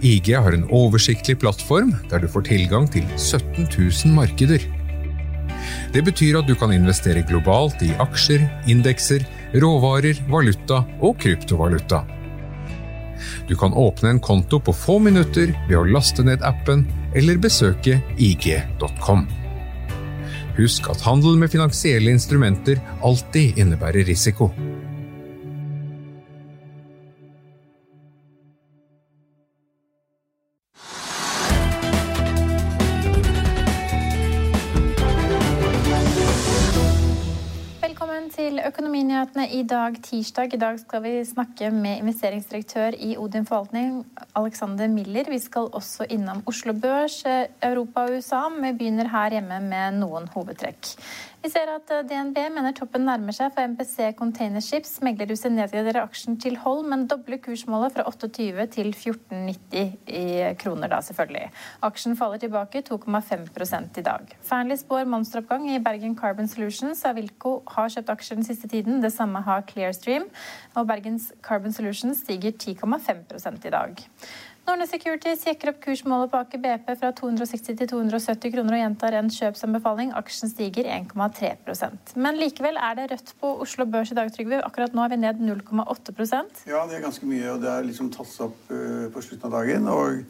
IG 0.00 0.32
har 0.32 0.54
en 0.56 0.68
oversiktlig 0.72 1.36
plattform 1.42 1.92
der 2.08 2.22
du 2.22 2.28
får 2.32 2.46
tilgang 2.48 2.86
til 2.88 3.04
17 3.18 3.66
000 3.68 4.14
markeder. 4.16 4.62
Det 5.92 6.02
betyr 6.06 6.38
at 6.40 6.48
du 6.48 6.54
kan 6.56 6.72
investere 6.72 7.24
globalt 7.28 7.82
i 7.84 7.90
aksjer, 8.00 8.46
indekser, 8.70 9.26
råvarer, 9.60 10.22
valuta 10.30 10.84
og 11.04 11.18
kryptovaluta. 11.20 12.04
Du 13.48 13.52
kan 13.60 13.76
åpne 13.76 14.14
en 14.14 14.22
konto 14.24 14.62
på 14.64 14.72
få 14.72 14.96
minutter 15.02 15.52
ved 15.68 15.76
å 15.76 15.84
laste 15.84 16.24
ned 16.24 16.40
appen 16.46 16.86
eller 17.12 17.36
besøke 17.42 17.98
ig.com. 18.16 19.26
Husk 20.56 20.88
at 20.92 21.04
handel 21.04 21.36
med 21.40 21.52
finansielle 21.52 22.12
instrumenter 22.14 22.80
alltid 23.04 23.60
innebærer 23.60 24.08
risiko. 24.08 24.48
I 39.52 39.62
dag, 39.66 39.96
tirsdag. 40.02 40.54
I 40.54 40.58
dag 40.60 40.78
skal 40.80 41.02
vi 41.02 41.12
snakke 41.26 41.70
med 41.74 41.98
investeringsdirektør 42.00 42.94
i 43.02 43.16
Odin 43.18 43.46
forvaltning, 43.46 44.04
Alexander 44.38 44.88
Miller. 44.88 45.26
Vi 45.30 45.38
skal 45.42 45.70
også 45.72 46.06
innom 46.10 46.42
Oslo 46.46 46.72
Børs, 46.72 47.24
eh, 47.26 47.48
Europa 47.62 48.00
og 48.00 48.16
USA, 48.18 48.42
vi 48.62 48.72
begynner 48.72 49.10
her 49.10 49.30
hjemme 49.30 49.60
med 49.60 49.98
noen 49.98 50.28
hovedtrekk. 50.34 50.94
Vi 51.40 51.48
ser 51.48 51.70
at 51.72 51.88
eh, 51.88 52.02
DNB 52.04 52.36
mener 52.52 52.74
toppen 52.76 53.06
nærmer 53.08 53.32
seg 53.32 53.54
for 53.54 53.64
MPC 53.64 54.10
Containerships. 54.18 54.98
Meglerhuset 55.00 55.54
nedgraderer 55.54 56.02
aksjen 56.02 56.36
til 56.40 56.58
hold, 56.60 56.82
men 56.92 57.06
dobler 57.08 57.40
kursmålet 57.40 57.94
fra 57.94 58.04
28 58.10 58.66
til 58.74 58.90
14,90 58.92 59.94
i 60.20 60.24
kroner, 60.60 60.90
da 60.92 60.98
selvfølgelig. 61.06 61.46
Aksjen 61.88 62.18
faller 62.20 62.42
tilbake 62.42 62.82
2,5 62.84 63.48
i 64.02 64.04
dag. 64.04 64.34
Fearnley 64.50 64.76
spår 64.82 65.08
monsteroppgang 65.08 65.64
i 65.72 65.80
Bergen 65.80 66.18
Carbon 66.18 66.48
Solutions. 66.48 67.06
Avilco 67.08 67.62
har 67.72 67.88
kjøpt 67.96 68.12
aksjer 68.18 68.42
den 68.42 68.48
siste 68.50 68.68
tiden. 68.68 69.00
Det 69.00 69.12
samme 69.14 69.40
har 69.48 69.64
Clearstream. 69.70 70.28
Og 70.76 70.92
Bergens 70.92 71.32
Carbon 71.40 71.72
Solutions 71.72 72.20
stiger 72.20 72.52
10,5 72.52 73.64
i 73.64 73.72
dag. 73.72 74.04
Norne 74.70 74.86
Securities 74.86 75.40
jekker 75.42 75.72
opp 75.72 75.80
kursmålet 75.82 76.30
på 76.30 76.38
Aker 76.44 76.60
BP 76.62 76.92
fra 77.00 77.08
260 77.18 77.74
til 77.80 77.88
270 77.90 78.52
kroner 78.54 78.76
og 78.76 78.78
gjentar 78.78 79.16
en 79.18 79.30
kjøpsanbefaling. 79.34 80.12
Aksjen 80.14 80.52
stiger 80.52 80.86
1,3% 80.94 82.12
Men 82.22 82.38
likevel 82.38 82.78
er 82.78 82.94
det 83.00 83.08
rødt 83.10 83.32
på 83.40 83.50
Oslo 83.64 83.88
Børs 83.90 84.12
i 84.14 84.18
dag, 84.20 84.30
Trygve. 84.30 84.60
Akkurat 84.62 84.94
nå 84.94 85.02
er 85.02 85.10
vi 85.10 85.18
ned 85.24 85.42
0,8% 85.42 86.62
Ja, 86.70 86.84
det 86.86 87.00
er 87.00 87.02
ganske 87.02 87.26
mye, 87.26 87.48
og 87.50 87.64
det 87.64 87.72
er 87.72 87.88
liksom 87.88 88.12
tatt 88.14 88.30
seg 88.30 88.46
opp 88.46 88.70
eh, 88.76 89.08
på 89.10 89.24
slutten 89.26 89.48
av 89.50 89.56
dagen. 89.58 89.90
og 89.90 90.22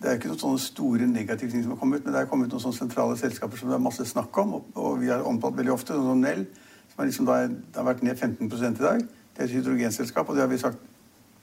det 0.00 0.08
er 0.08 0.16
ikke 0.16 0.32
noen 0.32 0.40
sånne 0.46 0.64
store 0.64 1.10
negative 1.10 1.52
ting 1.52 1.66
som 1.66 1.76
har 1.76 1.82
kommet, 1.84 2.06
men 2.06 2.16
det 2.16 2.24
er 2.24 2.32
kommet 2.32 2.56
noen 2.56 2.64
sånne 2.64 2.80
sentrale 2.80 3.20
selskaper 3.20 3.60
som 3.60 3.68
det 3.68 3.76
er 3.76 3.84
masse 3.84 4.08
snakk 4.08 4.40
om, 4.40 4.56
og, 4.64 4.90
vi 5.02 5.12
har 5.12 5.28
omtalt 5.28 5.60
veldig 5.60 5.76
ofte, 5.76 5.92
sånn 5.92 6.08
som 6.08 6.24
Nell, 6.24 6.48
som 6.94 7.04
liksom 7.04 7.28
da, 7.28 7.42
har 7.76 7.86
vært 7.92 8.02
ned 8.02 8.16
15 8.16 8.48
i 8.48 8.74
dag. 8.80 9.04
Det 9.04 9.44
er 9.44 9.46
et 9.50 9.54
hydrogenselskap, 9.58 10.24
og 10.24 10.38
det 10.38 10.46
har 10.46 10.50
vi 10.50 10.62
sagt 10.64 10.80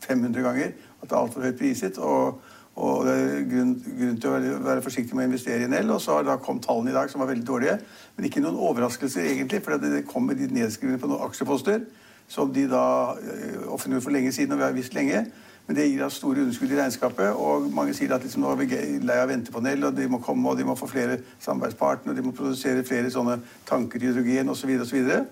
500 0.02 0.42
ganger, 0.42 0.74
at 1.02 1.10
det 1.10 1.16
er 1.16 1.22
altfor 1.22 1.48
høyt 1.48 1.60
priset. 1.60 1.98
og 1.98 2.42
og 2.80 3.04
det 3.04 3.14
er 3.14 3.42
grunn, 3.52 3.74
grunn 3.84 4.20
til 4.22 4.30
å 4.30 4.34
være, 4.38 4.52
være 4.64 4.84
forsiktig 4.86 5.16
med 5.18 5.26
å 5.26 5.30
investere 5.30 5.66
i 5.66 5.70
Nell. 5.70 5.92
Og 5.92 6.00
så 6.02 6.16
har 6.16 6.28
da 6.28 6.38
kom 6.42 6.62
tallene 6.64 6.94
i 6.94 6.96
dag 6.96 7.12
som 7.12 7.20
var 7.20 7.28
veldig 7.28 7.46
dårlige. 7.48 7.76
Men 8.16 8.28
ikke 8.28 8.44
noen 8.44 8.60
overraskelser, 8.70 9.28
egentlig. 9.28 9.60
For 9.66 9.76
det, 9.82 10.06
kommer 10.08 10.38
de 10.40 10.48
nedskrivninger 10.48 11.02
på 11.04 11.12
noen 11.12 11.26
aksjeposter 11.28 11.84
som 12.32 12.54
de 12.56 12.64
da 12.72 13.12
øh, 13.20 13.66
offentliggjorde 13.76 14.06
for 14.06 14.16
lenge 14.16 14.32
siden, 14.32 14.54
og 14.56 14.62
vi 14.62 14.64
har 14.64 14.76
visst 14.78 14.94
lenge. 14.96 15.26
Men 15.68 15.76
det 15.76 15.90
gir 15.90 16.00
da 16.00 16.08
store 16.10 16.46
underskudd 16.46 16.72
i 16.72 16.78
regnskapet, 16.80 17.34
og 17.36 17.68
mange 17.76 17.94
sier 17.94 18.14
at 18.16 18.24
liksom, 18.24 18.46
nå 18.46 18.54
er 18.54 18.62
vi 18.62 18.70
lei 19.04 19.18
av 19.20 19.28
å 19.28 19.32
vente 19.34 19.52
på 19.52 19.60
Nell, 19.64 19.84
og 19.90 19.98
de 19.98 20.08
må 20.08 20.22
komme, 20.24 20.48
og 20.48 20.56
de 20.60 20.66
må 20.68 20.78
få 20.80 20.88
flere 20.88 21.20
samarbeidspartnere, 21.44 22.16
og 22.16 22.22
de 22.22 22.24
må 22.26 22.32
produsere 22.38 22.86
flere 22.88 23.12
sånne 23.12 23.36
tanker 23.68 24.08
hydrogen 24.08 24.50
osv. 24.54 24.72
Og, 24.78 24.88
så 24.88 24.96
videre, 24.96 25.26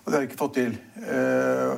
og 0.00 0.08
det 0.08 0.16
har 0.16 0.24
de 0.24 0.30
ikke 0.30 0.40
fått 0.40 0.56
til. 0.56 0.80
Uh, 1.04 1.76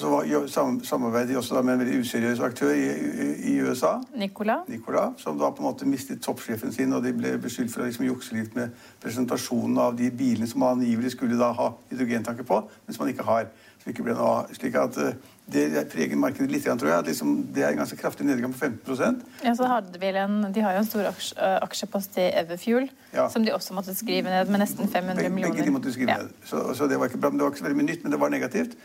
så 0.00 0.08
samarbeidet 0.48 0.86
samarbeider 0.88 1.32
de 1.32 1.38
også 1.38 1.62
med 1.62 1.74
en 1.74 1.82
veldig 1.84 2.00
useriøs 2.00 2.40
aktør 2.40 2.72
i, 2.74 2.84
i, 2.90 3.30
i 3.52 3.56
USA. 3.60 3.94
Nicola. 4.16 4.60
Nicola, 4.68 5.10
som 5.20 5.38
da 5.38 5.50
på 5.52 5.62
en 5.62 5.68
måte 5.70 5.88
mistet 5.88 6.22
toppsjefen 6.24 6.72
sin, 6.72 6.92
og 6.96 7.04
de 7.04 7.12
ble 7.16 7.36
beskyldt 7.42 7.72
for 7.74 7.84
å 7.84 7.88
liksom 7.88 8.06
jukse 8.08 8.36
litt 8.36 8.56
med 8.56 8.72
presentasjonen 9.04 9.78
av 9.78 9.96
de 9.98 10.10
bilene 10.10 10.48
som 10.50 10.64
man 10.64 10.78
angivelig 10.78 11.12
skulle 11.16 11.38
da 11.40 11.52
ha 11.56 11.72
hydrogentanker 11.90 12.48
på, 12.48 12.62
men 12.86 12.96
som 12.96 13.04
man 13.04 13.12
ikke 13.14 13.28
har. 13.28 13.50
Så 13.80 13.88
ikke 13.94 14.04
ble 14.04 14.12
noe, 14.12 14.42
slik 14.52 14.74
at 14.76 14.96
uh, 15.00 15.14
Det 15.50 15.86
preger 15.88 16.18
markedet 16.20 16.50
litt, 16.52 16.66
tror 16.68 16.90
jeg. 16.90 17.04
liksom, 17.06 17.30
Det 17.56 17.62
er 17.64 17.70
en 17.72 17.78
ganske 17.80 17.96
kraftig 17.96 18.26
nedgang 18.28 18.52
på 18.52 18.66
15% 18.66 19.22
Ja, 19.46 19.54
så 19.56 19.64
hadde 19.70 19.98
vi 20.02 20.10
en, 20.20 20.52
De 20.52 20.60
har 20.60 20.76
jo 20.76 20.82
en 20.82 20.90
stor 20.90 21.08
aks, 21.08 21.30
uh, 21.38 21.56
aksjepost 21.64 22.18
i 22.20 22.26
Everfuel, 22.42 22.90
Ja. 23.14 23.30
som 23.32 23.42
de 23.44 23.54
også 23.56 23.72
måtte 23.74 23.94
skrive 23.96 24.28
ned 24.28 24.52
med 24.52 24.60
nesten 24.60 24.84
500 24.84 25.30
millioner. 25.32 25.54
begge 25.56 25.64
de 25.64 25.72
måtte 25.72 25.92
skrive 25.96 26.12
Ja. 26.12 26.18
ned. 26.18 26.28
Så, 26.44 26.74
så 26.76 26.86
det 26.92 26.98
var 27.00 27.08
ikke 27.08 27.22
bra, 27.24 27.30
men 27.30 27.38
det 27.40 27.44
var 27.46 27.54
ikke 27.54 27.62
så 27.64 27.68
veldig 27.70 27.80
mye 27.80 27.88
nytt, 27.94 28.02
men 28.04 28.12
det 28.12 28.20
var 28.20 28.28
negativt. 28.28 28.76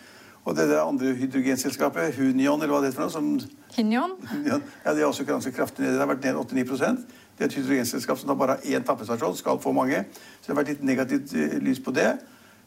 Og 0.46 0.56
det 0.56 0.68
der 0.70 0.84
andre 0.84 1.14
hydrogenselskapet, 1.18 2.16
Hunion, 2.20 2.62
eller 2.62 2.74
hva 2.76 2.82
det 2.84 2.92
heter 2.92 3.02
for 3.02 3.08
noe, 3.08 3.14
som 3.14 3.76
Hinion. 3.76 4.14
Ja, 4.46 4.60
det 4.94 5.02
er 5.02 5.08
også 5.08 5.26
ganske 5.26 5.52
kraftig 5.52 5.84
nede. 5.84 5.96
Det 5.98 6.04
har 6.04 6.12
vært 6.12 6.28
ned 6.28 6.38
8-9 6.38 7.00
Det 7.38 7.44
er 7.44 7.50
et 7.50 7.58
hydrogenselskap 7.58 8.20
som 8.20 8.30
da 8.30 8.36
bare 8.38 8.56
har 8.56 8.78
én 8.78 8.86
tappestasjon, 8.86 9.36
skal 9.36 9.60
få 9.60 9.74
mange. 9.74 10.06
Så 10.42 10.48
det 10.48 10.54
har 10.54 10.62
vært 10.62 10.70
litt 10.76 10.84
negativt 10.86 11.34
eh, 11.34 11.58
lys 11.66 11.82
på 11.82 11.92
det. 11.92 12.12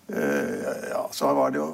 Eh, 0.09 0.91
ja, 0.91 1.05
så 1.13 1.31
var 1.37 1.51
det 1.55 1.61
jo 1.61 1.69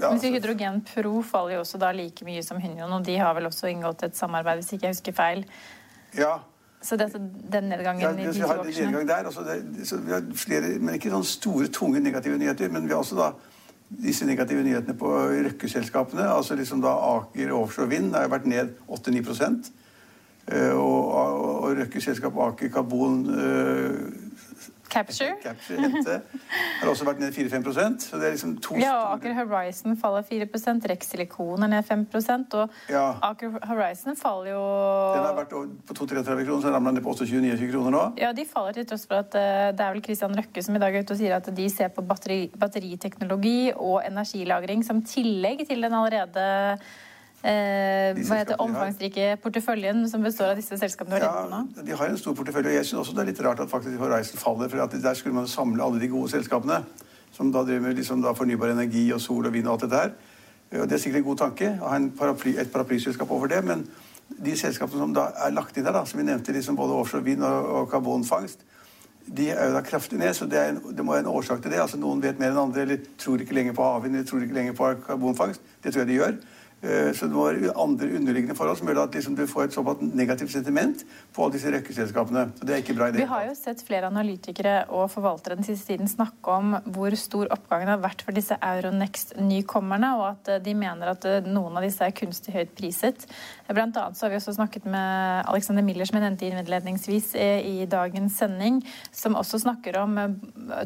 ja, 0.00 0.10
Men 0.10 0.20
Hydrogen 0.34 0.80
Pro 0.84 1.22
faller 1.22 1.54
jo 1.54 1.60
også 1.64 1.78
da 1.78 1.92
like 1.94 2.24
mye 2.26 2.42
som 2.42 2.60
Hynion, 2.60 2.92
og 2.92 3.04
de 3.06 3.16
har 3.16 3.32
vel 3.34 3.46
også 3.48 3.70
inngått 3.70 4.02
et 4.02 4.16
samarbeid, 4.18 4.60
hvis 4.60 4.72
ikke 4.76 4.90
jeg 4.90 4.96
husker 4.98 5.16
feil. 5.16 5.44
ja, 6.18 6.36
Så 6.82 6.98
dette, 7.00 7.18
den 7.52 7.70
nedgangen 7.72 8.02
ja, 8.02 8.10
i 8.12 8.26
de 8.26 8.28
vi 8.28 8.40
to 8.42 8.46
har 8.46 8.60
en 8.60 8.68
aksjene 8.68 8.90
nedgang 8.92 9.08
der. 9.08 9.30
Altså 9.32 9.42
det, 9.46 9.86
så 9.88 9.96
vi 10.04 10.12
har 10.12 10.26
flere, 10.34 10.76
men 10.78 10.98
ikke 10.98 11.10
sånne 11.10 11.32
store, 11.32 11.68
tunge 11.72 12.00
negative 12.00 12.38
nyheter. 12.38 12.68
Men 12.68 12.84
vi 12.84 12.92
har 12.92 13.00
også 13.00 13.16
da 13.16 13.32
disse 13.88 14.26
negative 14.26 14.62
nyhetene 14.66 14.96
på 14.98 15.12
røkkeselskapene. 15.46 16.26
altså 16.28 16.54
liksom 16.54 16.80
da 16.82 16.94
Aker 17.16 17.52
Offshore 17.54 17.88
Vind 17.88 18.14
har 18.14 18.28
vært 18.28 18.46
ned 18.46 18.74
8-9 18.88 19.22
Eh, 20.46 20.70
og, 20.70 21.08
og, 21.10 21.62
og 21.64 21.72
røkkeselskapet 21.74 22.42
Aker 22.42 22.68
Karbon 22.70 23.24
eh, 23.34 23.94
Capture. 24.90 25.36
Capture 25.46 25.80
hente, 25.80 26.16
har 26.80 26.90
også 26.90 27.06
vært 27.08 27.20
ned 27.22 27.34
4-5% 27.34 28.06
Så 28.06 28.20
det 28.20 28.28
er 28.28 28.34
liksom 28.36 28.56
to 28.64 28.76
Ja, 28.80 28.94
og 28.96 29.16
Aker 29.16 29.34
Horizon 29.38 29.96
faller 30.00 30.26
4 30.26 30.48
Rex 30.90 31.10
Silikon 31.10 31.66
er 31.66 31.72
ned 31.72 31.86
5 31.86 32.06
og 32.14 32.70
Ja. 32.92 33.06
Aker 33.30 33.58
Horizon 33.66 34.16
faller 34.16 34.52
jo 34.52 34.62
Den 35.16 35.24
har 35.26 35.34
vært 35.38 35.54
på 35.86 35.96
2-33 35.98 36.46
kroner, 36.46 36.62
så 36.62 36.74
ramler 36.74 36.92
den 36.92 37.00
ned 37.00 37.06
på 37.06 37.14
28-29 37.14 37.70
kroner 37.72 37.96
nå. 37.96 38.04
Ja, 38.20 38.32
de 38.36 38.46
faller 38.48 38.76
til 38.76 38.86
tross 38.86 39.06
for 39.08 39.22
at 39.22 39.34
eh, 39.38 39.72
det 39.76 39.82
er 39.84 39.96
vel 39.96 40.04
Christian 40.04 40.36
Røkke 40.36 40.62
som 40.62 40.76
i 40.76 40.82
dag 40.82 40.94
er 40.94 41.06
ute 41.06 41.16
og 41.16 41.20
sier 41.20 41.36
at 41.38 41.50
de 41.56 41.68
ser 41.72 41.92
på 41.94 42.04
batteri, 42.06 42.46
batteriteknologi 42.56 43.72
og 43.74 44.00
energilagring 44.06 44.84
som 44.86 45.02
tillegg 45.06 45.66
til 45.68 45.84
den 45.86 45.96
allerede 45.96 46.46
eh, 47.42 48.20
hva 48.26 48.38
heter 48.40 48.60
omfangsrike 48.62 49.36
porteføljen 49.42 50.06
som 50.10 50.24
består 50.24 50.54
av 50.54 50.60
disse 50.60 50.78
selskapene? 50.80 51.20
Ja, 51.20 51.64
de 51.82 51.98
har 51.98 52.08
en 52.08 52.20
stor 52.20 52.36
portefølje. 52.38 52.70
og 52.70 52.78
Jeg 52.78 52.88
syns 52.88 53.00
også 53.02 53.16
det 53.16 53.24
er 53.24 53.30
litt 53.32 53.42
rart 53.44 53.60
at 53.60 53.70
faktisk 53.70 53.98
Horizon 54.00 54.40
faller. 54.40 54.70
For 54.72 54.84
at 54.84 54.96
der 55.02 55.14
skulle 55.14 55.36
man 55.36 55.50
samle 55.50 55.84
alle 55.84 56.00
de 56.00 56.08
gode 56.08 56.30
selskapene 56.32 56.80
som 57.36 57.52
da 57.52 57.64
driver 57.66 57.88
med 57.88 57.98
liksom 58.00 58.22
da 58.24 58.32
fornybar 58.32 58.72
energi 58.72 59.10
og 59.12 59.20
sol 59.20 59.46
og 59.46 59.52
vind 59.52 59.68
og 59.68 59.76
alt 59.76 59.86
dette 59.86 60.02
her. 60.02 60.14
Og 60.80 60.88
Det 60.88 60.96
er 60.96 61.02
sikkert 61.02 61.22
en 61.22 61.28
god 61.28 61.42
tanke 61.42 61.72
å 61.80 61.90
ha 61.92 61.98
paraply, 62.18 62.56
et 62.58 62.72
paraplyselskap 62.72 63.30
over 63.30 63.50
det. 63.52 63.62
Men 63.64 63.84
de 64.28 64.56
selskapene 64.58 65.02
som 65.02 65.12
da 65.14 65.28
er 65.44 65.52
lagt 65.54 65.76
inn 65.76 65.84
der, 65.86 65.94
da, 65.94 66.04
som 66.04 66.18
vi 66.18 66.26
nevnte, 66.26 66.52
liksom 66.52 66.76
både 66.76 66.96
offshore 66.96 67.24
vind 67.24 67.44
og, 67.46 67.68
og 67.76 67.90
karbonfangst, 67.90 68.64
de 69.26 69.48
er 69.50 69.68
jo 69.68 69.74
da 69.74 69.82
kraftig 69.82 70.18
ned, 70.18 70.34
så 70.38 70.46
det, 70.46 70.58
er 70.58 70.68
en, 70.70 70.80
det 70.94 71.04
må 71.04 71.12
være 71.12 71.24
en 71.24 71.32
årsak 71.32 71.62
til 71.62 71.72
det. 71.72 71.80
Altså 71.82 71.98
Noen 71.98 72.22
vet 72.22 72.38
mer 72.38 72.52
enn 72.52 72.60
andre, 72.68 72.84
eller 72.86 73.06
tror 73.18 73.42
ikke 73.42 73.56
lenger 73.58 73.74
på 73.74 73.86
havvind, 73.86 74.14
eller 74.14 74.28
tror 74.28 74.44
ikke 74.44 74.54
lenger 74.54 74.76
på 74.78 74.90
karbonfangst. 75.06 75.64
Det 75.82 75.92
tror 75.92 76.04
jeg 76.04 76.10
de 76.12 76.18
gjør. 76.20 76.36
Eh, 76.82 77.12
Så 77.16 77.26
det 77.26 77.34
være 77.34 77.72
andre 77.72 78.06
underliggende 78.18 78.54
forhold 78.54 78.76
som 78.76 78.88
gjør 78.88 78.98
at 79.06 79.14
liksom 79.16 79.36
du 79.36 79.46
får 79.48 79.64
et 79.64 79.72
såpass 79.74 80.02
negativt 80.02 80.52
sentiment 80.52 81.04
på 81.32 81.44
alle 81.44 81.56
disse 81.56 81.70
røkkeselskapene. 81.72 82.42
Så 82.58 82.66
det 82.68 82.74
er 82.74 82.82
ikke 82.82 82.96
bra 82.98 83.08
idé. 83.08 83.22
Vi 83.22 83.30
har 83.30 83.46
jo 83.46 83.54
sett 83.56 83.80
flere 83.86 84.10
analytikere 84.10 84.74
og 84.92 85.08
forvaltere 85.10 85.56
den 85.56 85.64
siste 85.64 85.94
tiden 85.94 86.10
snakke 86.10 86.52
om 86.52 86.76
hvor 86.92 87.16
stor 87.16 87.48
oppgangen 87.54 87.88
har 87.88 88.02
vært 88.02 88.20
for 88.26 88.36
disse 88.36 88.58
Euronext-nykommerne, 88.60 90.10
og 90.18 90.26
at 90.34 90.52
eh, 90.52 90.60
de 90.66 90.74
mener 90.76 91.14
at 91.14 91.24
eh, 91.24 91.48
noen 91.48 91.80
av 91.80 91.86
disse 91.86 92.04
er 92.04 92.12
kunstig 92.16 92.52
høyt 92.52 92.76
priset. 92.76 93.24
Blant 93.72 93.96
annet 93.96 94.20
så 94.20 94.26
har 94.26 94.34
vi 94.34 94.40
også 94.42 94.58
snakket 94.58 94.84
med 94.84 95.48
Alexander 95.48 95.82
Miller, 95.82 96.04
som 96.04 96.20
jeg 96.20 96.26
nevnte 96.26 96.46
innledningsvis 96.46 97.32
i 97.36 97.86
dagens 97.90 98.36
sending, 98.36 98.82
som 99.12 99.34
også 99.34 99.58
snakker 99.64 99.96
om 99.98 100.14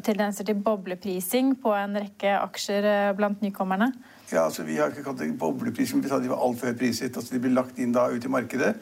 tendenser 0.06 0.46
til 0.46 0.62
bobleprising 0.64 1.56
på 1.60 1.74
en 1.76 1.98
rekke 1.98 2.38
aksjer 2.38 3.12
blant 3.18 3.42
nykommerne. 3.44 3.90
Ja, 4.32 4.44
altså 4.44 4.62
Vi 4.62 4.76
har 4.78 4.92
ikke 4.92 5.02
kalt 5.02 5.18
det 5.18 5.32
boblepris, 5.38 5.89
men 5.96 6.04
vi 6.04 6.10
sa 6.12 6.18
de 6.22 6.30
var 6.30 6.42
altfor 6.44 6.70
høyt 6.70 6.78
priset. 6.80 7.16
Altså 7.16 7.34
De 7.34 7.40
ble 7.42 7.54
lagt 7.54 7.78
inn 7.78 7.92
da 7.92 8.08
ut 8.10 8.24
i 8.24 8.32
markedet 8.32 8.74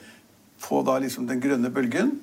på 0.62 0.81
da 0.87 0.99
liksom 0.99 1.26
den 1.28 1.40
grønne 1.40 1.70
bølgen. 1.70 2.16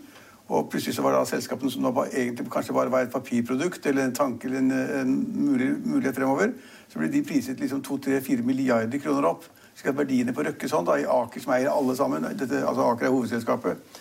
Og 0.47 0.67
plutselig 0.69 0.93
så 0.95 1.01
var 1.01 1.15
det 1.15 1.23
da 1.23 1.29
selskapene 1.31 1.71
som 1.73 1.85
da 1.87 1.89
var, 1.95 2.11
egentlig 2.13 2.51
kanskje 2.53 2.73
bare 2.77 2.91
var 2.93 3.07
et 3.07 3.13
papirprodukt 3.13 3.85
eller 3.89 4.05
en 4.05 4.13
tanke 4.13 4.45
eller 4.45 4.59
en, 4.61 4.71
en 5.01 5.13
mulig, 5.33 5.71
mulighet 5.81 6.15
fremover, 6.19 6.51
så 6.91 6.99
ble 7.01 7.09
de 7.09 7.23
priset 7.25 7.59
liksom 7.59 7.81
2-3-4 7.81 8.43
milliarder 8.45 9.01
kroner 9.01 9.25
opp. 9.31 9.47
Så 9.75 9.91
verdiene 9.91 10.31
på 10.37 10.45
Røkke 10.45 10.69
sånn, 10.69 10.85
da, 10.87 10.99
i 11.01 11.07
Aker 11.09 11.41
som 11.41 11.55
eier 11.55 11.71
alle 11.73 11.95
sammen, 11.97 12.27
dette, 12.37 12.61
altså 12.61 12.85
Aker 12.91 13.09
er 13.09 13.15
hovedselskapet, 13.15 13.97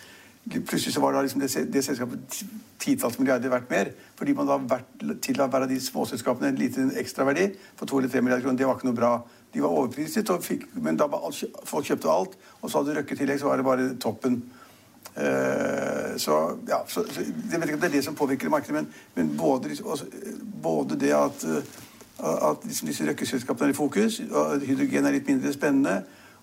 plutselig 0.53 0.93
så 0.95 1.01
var 1.01 1.17
da 1.17 1.23
liksom 1.25 1.41
det, 1.41 1.49
det 1.73 1.83
selskapet 1.87 2.29
ti- 2.31 2.47
titalls 2.85 3.17
milliarder 3.19 3.49
verdt 3.49 3.71
mer. 3.73 3.91
Fordi 4.19 4.35
man 4.37 4.47
da 4.47 4.59
har 4.59 4.69
vært 4.69 5.19
til 5.25 5.41
å 5.41 5.49
være 5.49 5.65
av 5.65 5.73
de 5.73 5.81
småselskapene 5.81 6.53
en 6.53 6.61
liten 6.61 6.93
ekstraverdi 7.01 7.49
for 7.81 7.89
2-3 7.89 8.21
milliarder 8.21 8.45
kroner. 8.45 8.61
Det 8.61 8.69
var 8.69 8.77
ikke 8.77 8.91
noe 8.91 8.99
bra. 9.01 9.13
De 9.55 9.63
var 9.63 9.71
overpriset, 9.71 10.31
fikk, 10.43 10.67
men 10.83 10.99
da 10.99 11.07
var 11.11 11.25
alt, 11.29 11.45
folk 11.65 11.87
kjøpte 11.87 12.11
alt. 12.11 12.37
Og 12.61 12.71
så 12.71 12.81
hadde 12.81 12.99
Røkke 12.99 13.15
i 13.15 13.21
tillegg, 13.23 13.41
så 13.41 13.51
var 13.51 13.61
det 13.61 13.67
bare 13.67 13.89
toppen. 14.03 14.43
Uh, 15.15 16.17
så 16.19 16.37
ja, 16.67 16.81
så, 16.91 17.05
så, 17.07 17.23
Jeg 17.23 17.61
vet 17.61 17.69
ikke 17.69 17.77
om 17.77 17.83
det 17.85 17.91
er 17.91 17.93
det 17.93 18.05
som 18.05 18.17
påvirker 18.19 18.51
markedet, 18.51 18.75
men, 18.75 18.89
men 19.15 19.37
både, 19.39 19.77
også, 19.85 20.09
eh, 20.11 20.41
både 20.63 20.99
det 20.99 21.13
at, 21.15 21.45
eh, 21.47 22.49
at 22.49 22.67
liksom 22.67 22.91
disse 22.91 23.07
røkkeselskapene 23.07 23.71
er 23.71 23.77
i 23.77 23.79
fokus, 23.79 24.19
og 24.31 24.67
hydrogen 24.67 25.07
er 25.07 25.15
litt 25.15 25.31
mindre 25.31 25.53
spennende, 25.55 26.01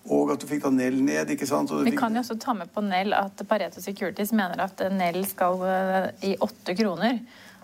og 0.08 0.32
at 0.32 0.40
du 0.40 0.48
fikk 0.48 0.64
da 0.64 0.72
Nell 0.72 0.98
ned. 1.04 1.30
ikke 1.30 1.46
sant? 1.46 1.70
Vi 1.84 1.92
kan 1.96 2.16
jo 2.16 2.22
også 2.24 2.38
ta 2.40 2.56
med 2.56 2.72
på 2.72 2.82
Nell 2.86 3.12
at 3.14 3.44
Pareto 3.48 3.82
Securities 3.84 4.32
mener 4.32 4.64
at 4.64 4.80
Nell 4.94 5.20
skal 5.28 5.62
eh, 5.68 6.08
i 6.32 6.36
åtte 6.40 6.74
kroner. 6.78 7.20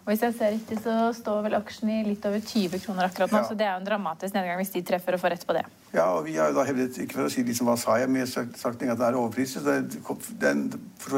Og 0.09 0.15
hvis 0.15 0.23
jeg 0.25 0.35
ser 0.39 0.55
riktig, 0.55 0.77
så 0.81 0.93
står 1.13 1.43
vel 1.45 1.55
aksjen 1.59 1.91
i 1.93 1.97
litt 2.07 2.23
over 2.25 2.41
20 2.41 2.81
kroner 2.81 3.05
akkurat 3.11 3.29
nå, 3.29 3.43
Ja. 3.43 3.45
så 3.45 3.55
det 3.55 3.67
er 3.67 3.75
jo 3.75 3.81
en 3.83 3.89
dramatisk 3.91 4.33
nedgang 4.33 4.57
hvis 4.57 4.71
de 4.73 4.81
treffer 4.81 5.13
og 5.13 5.21
får 5.21 5.35
rett 5.35 5.45
på 5.47 5.53
det. 5.53 5.65
Ja, 5.93 6.07
og 6.17 6.25
vi 6.25 6.37
har 6.37 6.49
jo 6.49 6.55
da 6.57 6.65
hevdet, 6.65 6.97
ikke 6.97 7.13
for 7.19 7.27
å 7.27 7.31
si 7.31 7.43
liksom 7.45 7.69
hva 7.69 7.77
sa 7.77 7.99
jeg, 8.01 8.09
men 8.09 8.27
sagt, 8.27 8.57
sagt 8.57 8.83
at 8.83 8.97
det 8.97 9.05
er 9.05 9.19
overpriset. 9.21 9.61
så 9.61 9.85
Det 10.41 10.49
er, 10.49 10.53
en, 10.53 10.73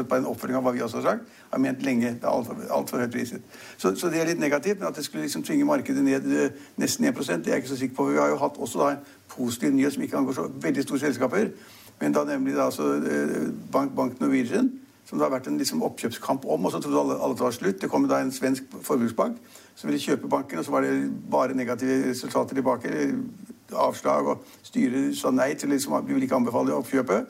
bare 0.09 0.19
en 0.19 0.25
oppfølging 0.25 0.57
av 0.57 0.63
hva 0.63 0.73
vi 0.75 0.81
også 0.83 0.99
har 0.99 1.07
sagt. 1.07 1.23
Jeg 1.23 1.51
har 1.51 1.59
ment 1.59 1.83
lenge 1.87 2.11
det 2.19 2.23
er 2.23 2.27
altfor 2.27 2.55
alt 2.67 2.89
for 2.89 2.99
høyt 2.99 3.11
priset. 3.11 3.41
Så, 3.77 3.95
så 3.95 4.09
det 4.11 4.19
er 4.19 4.25
litt 4.25 4.43
negativt, 4.43 4.79
men 4.79 4.89
at 4.89 4.95
det 4.95 5.05
skulle 5.05 5.23
liksom 5.23 5.43
tvinge 5.43 5.65
markedet 5.65 6.03
ned 6.03 6.27
eh, 6.27 6.51
nesten 6.75 7.05
1 7.05 7.15
det 7.15 7.47
er 7.47 7.51
jeg 7.55 7.63
ikke 7.63 7.69
så 7.71 7.77
sikker 7.77 7.95
på. 7.95 8.11
Vi 8.11 8.19
har 8.19 8.27
jo 8.27 8.43
hatt 8.43 8.59
også 8.59 8.79
da 8.79 8.91
en 8.91 8.97
positiv 9.29 9.71
nyhet 9.71 9.93
som 9.93 10.03
ikke 10.03 10.17
angår 10.17 10.33
så 10.33 10.51
veldig 10.51 10.83
store 10.83 10.99
selskaper, 10.99 11.51
men 12.01 12.11
da 12.11 12.27
nemlig 12.27 12.59
da 12.59 12.67
altså 12.67 12.91
eh, 12.99 13.51
Bank, 13.71 13.95
Bank 13.95 14.19
Norwegian, 14.19 14.80
som 15.11 15.19
det 15.19 15.25
har 15.25 15.33
vært 15.33 15.47
en 15.51 15.57
liksom 15.59 15.81
oppkjøpskamp 15.83 16.45
om, 16.47 16.65
og 16.65 16.71
så 16.71 16.79
trodde 16.79 16.99
alle, 16.99 17.15
alle 17.19 17.35
det 17.35 17.43
var 17.43 17.51
slutt. 17.51 17.81
Det 17.81 17.89
kom 17.91 18.05
da 18.07 18.21
en 18.23 18.29
svensk 18.31 18.63
forbruksbank 18.81 19.41
som 19.75 19.89
ville 19.89 19.99
kjøpe 19.99 20.29
banken, 20.31 20.59
og 20.59 20.63
så 20.63 20.71
var 20.71 20.85
det 20.87 20.93
bare 21.31 21.57
negative 21.57 22.13
resultater 22.13 22.55
tilbake. 22.55 23.09
Avslag, 23.75 24.27
og 24.27 24.45
styret 24.63 25.17
sa 25.19 25.33
nei 25.35 25.49
til 25.59 25.73
liksom, 25.75 25.97
vi 26.07 26.15
vil 26.15 26.23
ikke 26.23 26.39
anbefale 26.39 26.75
oppkjøpet. 26.75 27.27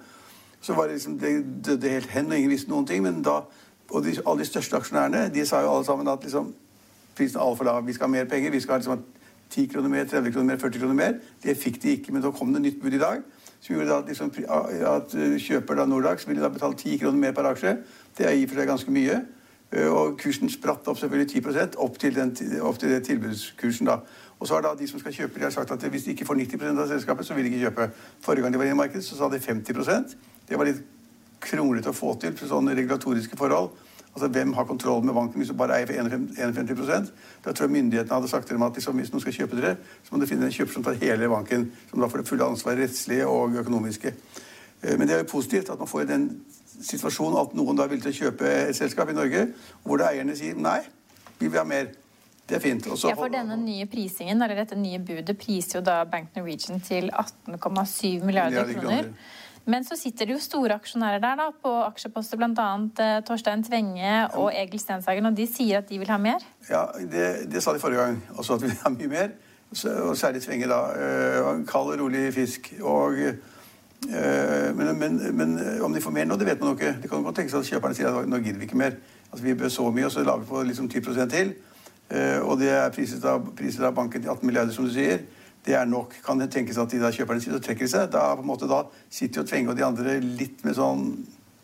Så 0.61 0.77
var 0.77 0.91
det 0.91 0.99
liksom, 0.99 1.17
det 1.21 1.33
døde 1.65 1.89
helt 1.89 2.13
hen, 2.13 2.29
og 2.29 2.37
ingen 2.37 2.53
visste 2.53 2.69
noen 2.69 2.85
ting. 2.85 3.01
Men 3.01 3.23
da, 3.25 3.39
og 3.89 4.05
de, 4.05 4.13
alle 4.25 4.45
de 4.45 4.49
største 4.49 4.77
aksjonærene 4.77 5.27
de 5.33 5.45
sa 5.45 5.63
jo 5.65 5.73
alle 5.73 5.85
sammen 5.85 6.09
at 6.13 6.21
liksom, 6.21 6.53
prisen 7.17 7.41
er 7.41 7.47
altfor 7.47 7.65
lav. 7.65 7.81
Vi 7.85 7.97
skal 7.97 8.09
ha 8.09 8.13
mer 8.13 8.29
penger. 8.29 8.53
Vi 8.53 8.61
skal 8.61 8.77
ha 8.77 8.81
liksom, 8.83 9.01
10 9.49 9.67
kroner 9.73 9.89
mer, 9.89 10.05
30 10.05 10.33
kroner 10.33 10.53
mer, 10.53 10.61
40 10.61 10.85
kroner 10.85 10.97
mer. 11.01 11.21
Det 11.43 11.57
fikk 11.57 11.81
de 11.81 11.97
ikke, 11.97 12.13
men 12.13 12.21
så 12.21 12.31
kom 12.31 12.53
det 12.53 12.61
nytt 12.61 12.81
bud 12.81 12.93
i 12.93 13.01
dag. 13.01 13.25
Som 13.61 13.75
gjorde 13.75 13.97
at, 13.97 14.07
liksom, 14.07 14.31
at 14.47 15.13
uh, 15.13 15.35
kjøper 15.37 15.77
da 15.77 15.85
Nordax 15.85 16.27
ville 16.27 16.41
da 16.41 16.49
betale 16.49 16.77
10 16.77 16.97
kroner 17.03 17.19
mer 17.19 17.35
per 17.37 17.49
aksje. 17.51 17.75
Det 18.17 18.25
er 18.25 18.33
i 18.33 18.43
og 18.43 18.49
for 18.49 18.61
seg 18.61 18.71
ganske 18.71 18.91
mye. 18.91 19.19
Uh, 19.75 19.87
Og 19.91 20.17
kursen 20.19 20.49
spratt 20.49 20.87
opp 20.87 20.99
selvfølgelig 20.99 21.43
10% 21.45 21.77
opp 21.77 21.99
til, 21.99 22.15
den, 22.15 22.33
opp 22.61 22.79
til 22.79 22.89
det 22.89 23.03
tilbudskursen. 23.05 23.87
da. 23.87 24.01
Og 24.41 24.47
så 24.47 24.57
har 24.57 24.61
da 24.65 24.73
de 24.79 24.87
som 24.89 24.99
skal 24.99 25.13
kjøpe, 25.13 25.37
de 25.39 25.45
har 25.45 25.53
sagt 25.53 25.71
at 25.71 25.83
hvis 25.93 26.03
de 26.03 26.15
ikke 26.15 26.25
får 26.25 26.35
90% 26.35 26.81
av 26.81 26.87
selskapet, 26.89 27.25
så 27.25 27.37
vil 27.37 27.45
de 27.45 27.51
ikke 27.53 27.67
kjøpe. 27.67 27.91
Forrige 28.25 28.41
gang 28.41 28.53
de 28.53 28.59
var 28.59 28.65
inne 28.65 28.73
i 28.73 28.81
markedet, 28.81 29.05
så 29.05 29.17
sa 29.17 29.29
de 29.29 29.37
50% 29.39 30.15
Det 30.49 30.57
var 30.57 30.65
litt 30.65 30.81
kronglete 31.41 31.89
å 31.89 31.93
få 31.93 32.15
til 32.21 32.33
for 32.37 32.49
sånne 32.49 32.73
regulatoriske 32.77 33.37
forhold. 33.37 33.69
Altså 34.13 34.27
Hvem 34.27 34.53
har 34.53 34.63
kontroll 34.67 35.03
med 35.05 35.13
banken 35.15 35.39
hvis 35.39 35.47
du 35.47 35.55
bare 35.55 35.77
eier 35.79 35.87
for 35.87 35.93
51 35.95 37.11
Da 37.45 37.51
tror 37.51 37.65
jeg 37.67 37.71
myndighetene 37.71 38.13
hadde 38.17 38.27
sagt 38.27 38.47
til 38.47 38.57
dem 38.57 38.63
at 38.67 38.75
liksom, 38.75 38.95
hvis 38.99 39.11
noen 39.13 39.21
skal 39.23 39.33
kjøpe 39.33 39.59
dere, 39.61 39.75
så 40.03 40.11
må 40.11 40.19
du 40.21 40.27
finne 40.27 40.45
en 40.45 40.51
kjøper 40.51 40.73
som 40.73 40.83
tar 40.83 40.99
hele 40.99 41.29
banken, 41.31 41.71
som 41.89 41.99
da 42.03 42.09
får 42.11 42.23
det 42.23 42.27
fulle 42.27 42.43
ansvaret 42.45 42.83
rettslige 42.83 43.27
og 43.27 43.55
økonomiske. 43.63 44.13
Eh, 44.83 44.97
Men 44.97 45.07
det 45.07 45.15
er 45.15 45.23
jo 45.23 45.29
positivt 45.31 45.69
at 45.69 45.79
man 45.79 45.87
får 45.87 46.01
i 46.01 46.09
den 46.11 46.27
situasjonen 46.81 47.39
at 47.39 47.55
noen 47.55 47.77
da 47.77 47.87
vil 47.87 48.01
til 48.01 48.11
å 48.11 48.19
kjøpe 48.19 48.51
et 48.67 48.75
selskap 48.75 49.09
i 49.09 49.15
Norge, 49.15 49.47
hvor 49.83 49.97
da 50.01 50.11
eierne 50.11 50.35
sier 50.35 50.55
nei, 50.59 50.79
vi 51.39 51.47
vil 51.47 51.59
ha 51.59 51.63
mer. 51.63 51.91
Det 52.49 52.57
er 52.57 52.63
fint. 52.63 52.87
Også, 52.87 53.07
Ja, 53.07 53.15
for 53.15 53.31
denne 53.31 53.55
nye 53.55 53.85
prisingen, 53.87 54.41
eller 54.41 54.55
dette 54.55 54.75
nye 54.75 54.99
budet, 54.99 55.37
priser 55.39 55.79
jo 55.79 55.85
da 55.85 56.03
Bank 56.03 56.35
Norwegian 56.35 56.81
til 56.83 57.07
18,7 57.13 58.25
milliarder 58.25 58.25
Milliarder 58.25 58.73
kroner. 58.73 58.81
kroner. 58.81 59.13
Men 59.65 59.85
så 59.85 59.95
sitter 59.99 60.25
det 60.25 60.35
jo 60.35 60.41
store 60.41 60.75
aksjonærer 60.79 61.21
der 61.21 61.37
da, 61.37 61.47
på 61.53 61.71
aksjeposter, 61.85 62.39
bl.a. 62.39 62.69
Torstein 63.27 63.63
Tvenge 63.63 64.13
og 64.39 64.49
Egil 64.57 64.81
Stenshagen, 64.81 65.29
og 65.29 65.37
de 65.37 65.45
sier 65.49 65.83
at 65.83 65.89
de 65.89 65.99
vil 66.01 66.09
ha 66.09 66.17
mer. 66.21 66.41
Ja, 66.69 66.87
det, 66.97 67.51
det 67.51 67.61
sa 67.63 67.73
de 67.75 67.81
forrige 67.83 68.01
gang 68.01 68.19
også, 68.35 68.57
at 68.57 68.65
vi 68.65 68.71
vil 68.71 68.81
ha 68.81 68.93
mye 68.95 69.11
mer. 69.11 69.33
Så, 69.73 69.93
og 70.03 70.17
særlig 70.17 70.41
Tvenge, 70.41 70.67
da. 70.67 70.81
Eh, 70.97 71.65
kald 71.69 71.93
og 71.93 71.99
rolig 72.01 72.33
fisk. 72.33 72.73
Og, 72.81 73.19
eh, 73.21 74.71
men, 74.75 74.99
men, 74.99 75.21
men 75.37 75.59
om 75.85 75.93
de 75.93 76.01
får 76.01 76.11
mer 76.11 76.25
nå, 76.25 76.35
det 76.35 76.49
vet 76.49 76.59
man 76.59 76.73
jo 76.73 76.79
ikke. 76.79 76.95
Det 77.01 77.11
kan 77.11 77.23
godt 77.23 77.39
tenkes 77.39 77.59
at 77.61 77.69
kjøperne 77.69 77.95
sier 77.95 78.09
at 78.09 78.29
nå 78.29 78.41
gidder 78.41 78.59
vi 78.59 78.67
ikke 78.67 78.81
mer. 78.81 78.97
Altså, 79.31 79.45
vi 79.45 79.53
bør 79.53 79.69
så 79.69 79.91
mye, 79.91 80.05
og 80.09 80.11
så 80.11 80.25
la 80.25 80.35
vi 80.41 80.49
på 80.49 80.63
liksom 80.67 80.89
10 80.89 81.29
til. 81.31 81.53
Eh, 82.11 82.39
og 82.41 82.59
det 82.59 82.73
er 82.73 82.89
priset 82.91 83.23
av, 83.25 83.45
priset 83.55 83.85
av 83.87 83.95
banken 83.95 84.21
til 84.21 84.29
18 84.29 84.45
milliarder, 84.45 84.73
som 84.75 84.89
du 84.89 84.91
sier. 84.91 85.23
Det 85.65 85.75
er 85.77 85.85
nok. 85.85 86.15
Kan 86.25 86.41
det 86.41 86.49
tenkes 86.53 86.79
at 86.81 86.89
de 86.91 87.01
da 87.01 87.11
kjøperne 87.13 87.43
sitt 87.43 87.53
og 87.53 87.61
trekker 87.63 87.89
seg? 87.89 88.07
Da, 88.13 88.31
på 88.37 88.45
en 88.45 88.49
måte, 88.49 88.69
da 88.69 88.83
sitter 89.13 89.41
jo 89.41 89.49
Tvenge 89.49 89.73
og 89.73 89.77
de 89.77 89.85
andre 89.85 90.17
litt 90.23 90.63
med 90.65 90.77
sånn 90.77 91.11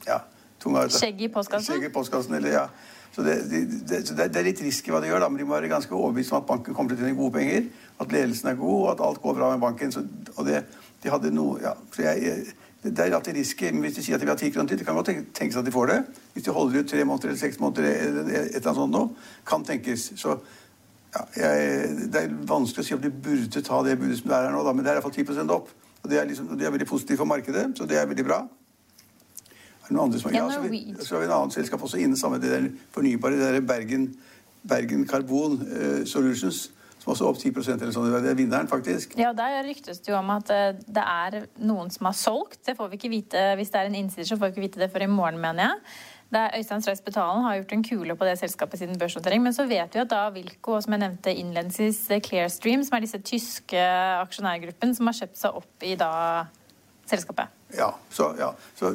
ja, 0.06 0.20
tunga 0.62 0.86
ut. 0.86 0.94
Skjegg 0.94 1.24
i 1.25 1.32
postkassen? 1.34 1.72
Skjegg 1.72 1.89
i 1.89 1.94
postkassen, 1.94 2.38
eller 2.38 2.54
ja. 2.60 2.68
Så 3.16 3.24
det, 3.25 3.39
det, 3.50 3.63
det, 3.89 4.04
det, 4.20 4.27
er 4.30 4.46
litt 4.46 4.62
risky 4.62 4.94
hva 4.94 5.01
de 5.01 5.10
gjør, 5.10 5.24
da, 5.24 5.32
men 5.32 5.42
de 5.42 5.48
må 5.48 5.56
være 5.56 5.72
ganske 5.72 5.94
overbevist 5.96 6.36
om 6.36 6.44
at 6.44 6.50
banken 6.51 6.77
kommer 6.77 6.94
til 6.94 7.01
å 7.01 7.08
tjene 7.08 7.18
gode 7.18 7.34
penger, 7.39 7.66
at 7.98 8.13
ledelsen 8.13 8.51
er 8.51 8.60
god, 8.60 8.77
og 8.77 8.89
at 8.92 9.01
alt 9.08 9.24
går 9.24 9.39
bra 9.39 9.50
med 9.56 9.63
banken. 9.63 9.94
Så, 9.96 10.04
og 10.36 10.46
det, 10.46 10.62
de 11.01 11.10
hadde 11.10 11.34
noe, 11.34 11.58
ja, 11.63 11.74
så 11.96 12.06
jeg, 12.06 12.44
det 12.84 12.94
det 12.94 13.08
er 13.08 13.16
alltid 13.16 13.34
risky. 13.34 13.72
Men 13.72 13.88
hvis 13.88 13.98
de 13.98 14.04
sier 14.06 14.16
at 14.16 14.22
de 14.22 14.27
vil 14.27 14.36
ha 14.36 14.39
ti 14.39 14.51
kroner 14.54 14.70
til, 14.70 14.77
det 14.80 14.86
kan 14.86 14.96
godt 14.96 15.10
tenkes 15.34 15.58
at 15.58 15.66
de 15.66 15.74
får 15.74 15.89
det. 15.92 15.98
Hvis 16.34 16.46
de 16.46 16.54
holder 16.54 16.80
ut 16.80 16.89
tre 16.89 17.04
måneder 17.04 17.27
eller 17.27 17.39
seks 17.39 17.60
måneder, 17.60 17.89
eller 17.89 18.22
et 18.22 18.30
eller 18.30 18.70
annet 18.70 18.82
sånt 18.82 18.94
noe, 18.94 19.10
kan 19.48 19.66
tenkes. 19.66 20.12
Så 20.16 20.38
ja, 21.17 21.50
jeg, 21.50 21.97
det 22.13 22.21
er 22.21 22.38
vanskelig 22.50 22.83
å 22.83 22.88
si 22.88 22.95
om 22.95 23.01
de 23.03 23.12
burde 23.12 23.63
ta 23.65 23.81
det 23.86 23.97
budet 24.00 24.19
som 24.19 24.29
det 24.29 24.38
er 24.38 24.47
her 24.47 24.55
nå, 24.55 24.63
da, 24.65 24.74
men 24.75 24.86
det 24.86 24.93
er 24.93 25.00
iallfall 25.00 25.15
10% 25.15 25.53
opp. 25.55 25.74
Og 26.03 26.12
det 26.12 26.21
er, 26.21 26.29
liksom, 26.29 26.53
det 26.59 26.67
er 26.67 26.74
veldig 26.75 26.88
positivt 26.88 27.21
for 27.21 27.29
markedet, 27.29 27.65
så 27.77 27.88
det 27.89 27.97
er 28.00 28.07
veldig 28.09 28.25
bra. 28.27 28.43
Er 29.47 29.89
det 29.89 29.95
noen 29.95 30.07
andre 30.09 30.21
som 30.21 30.33
ja, 30.36 30.45
så, 30.51 30.62
vi, 30.67 30.81
så 31.00 31.15
har 31.15 31.24
vi 31.24 31.29
en 31.29 31.36
annen 31.38 31.53
selskap 31.55 31.83
også 31.83 32.00
inne 32.03 32.19
sammen 32.19 32.41
med 32.41 32.47
det 32.47 32.55
der 32.55 32.67
fornybare, 32.95 33.39
det 33.39 33.53
der 33.55 33.67
Bergen, 33.67 34.09
Bergen 34.67 35.05
Carbon 35.07 35.62
uh, 35.63 36.01
Solutions, 36.07 36.67
som 37.00 37.13
også 37.13 37.25
er 37.25 37.31
opp 37.31 37.39
10% 37.39 37.81
eller 37.81 37.95
sånn. 37.95 38.09
Det 38.12 38.33
er 38.33 38.38
vinneren, 38.39 38.67
faktisk. 38.67 39.15
Ja, 39.19 39.31
Der 39.38 39.62
ryktes 39.65 40.03
det 40.03 40.12
jo 40.12 40.17
om 40.19 40.31
at 40.33 40.51
eh, 40.51 40.75
det 40.75 41.03
er 41.07 41.38
noen 41.63 41.91
som 41.93 42.09
har 42.09 42.17
solgt. 42.19 42.59
Det 42.67 42.75
får 42.75 42.91
vi 42.91 43.00
ikke 43.00 43.13
vite, 43.13 43.43
Hvis 43.55 43.71
det 43.71 43.79
er 43.79 43.91
en 43.91 43.95
innsider, 43.95 44.27
så 44.27 44.36
får 44.36 44.50
vi 44.50 44.55
ikke 44.55 44.65
vite 44.65 44.81
det 44.83 44.89
før 44.91 45.05
i 45.05 45.12
morgen, 45.12 45.39
mener 45.39 45.69
jeg. 45.69 45.95
Det 46.27 46.39
er 46.39 46.57
Øystein 46.57 46.81
Streis 46.84 47.01
Betalen 47.01 47.43
har 47.46 47.55
gjort 47.55 47.72
en 47.72 47.84
kule 47.88 48.15
på 48.19 48.25
det 48.27 48.36
selskapet 48.39 48.81
siden 48.81 49.00
børsnotering. 49.00 49.43
Men 49.43 49.55
så 49.55 49.63
vet 49.67 49.93
vi 49.96 50.01
at 50.01 50.12
da 50.12 50.25
Wilco, 50.36 50.75
og 50.75 50.84
som 50.84 50.96
jeg 50.96 51.03
nevnte 51.05 51.31
innledningsvis, 51.34 52.01
Clearstream, 52.25 52.84
som 52.84 52.98
er 52.98 53.05
disse 53.05 53.22
tyske 53.24 53.84
aksjonærgruppen 54.25 54.96
som 54.96 55.07
har 55.07 55.15
kjøpt 55.22 55.39
seg 55.39 55.62
opp 55.62 55.88
i 55.88 55.96
da 56.00 56.12
selskapet. 57.07 57.53
Ja. 57.77 57.93
Så, 58.10 58.34
ja. 58.39 58.51
så, 58.75 58.91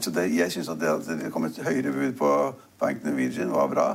så 0.00 0.10
det, 0.12 0.26
jeg 0.36 0.52
syns 0.52 0.68
at 0.68 0.80
det 0.80 0.92
at 0.92 1.08
det 1.20 1.32
kom 1.32 1.48
et 1.48 1.60
høyere 1.64 1.92
bud 1.92 2.12
på 2.20 2.30
bankene 2.80 3.16
Virgin 3.16 3.52
var 3.52 3.72
bra. 3.72 3.88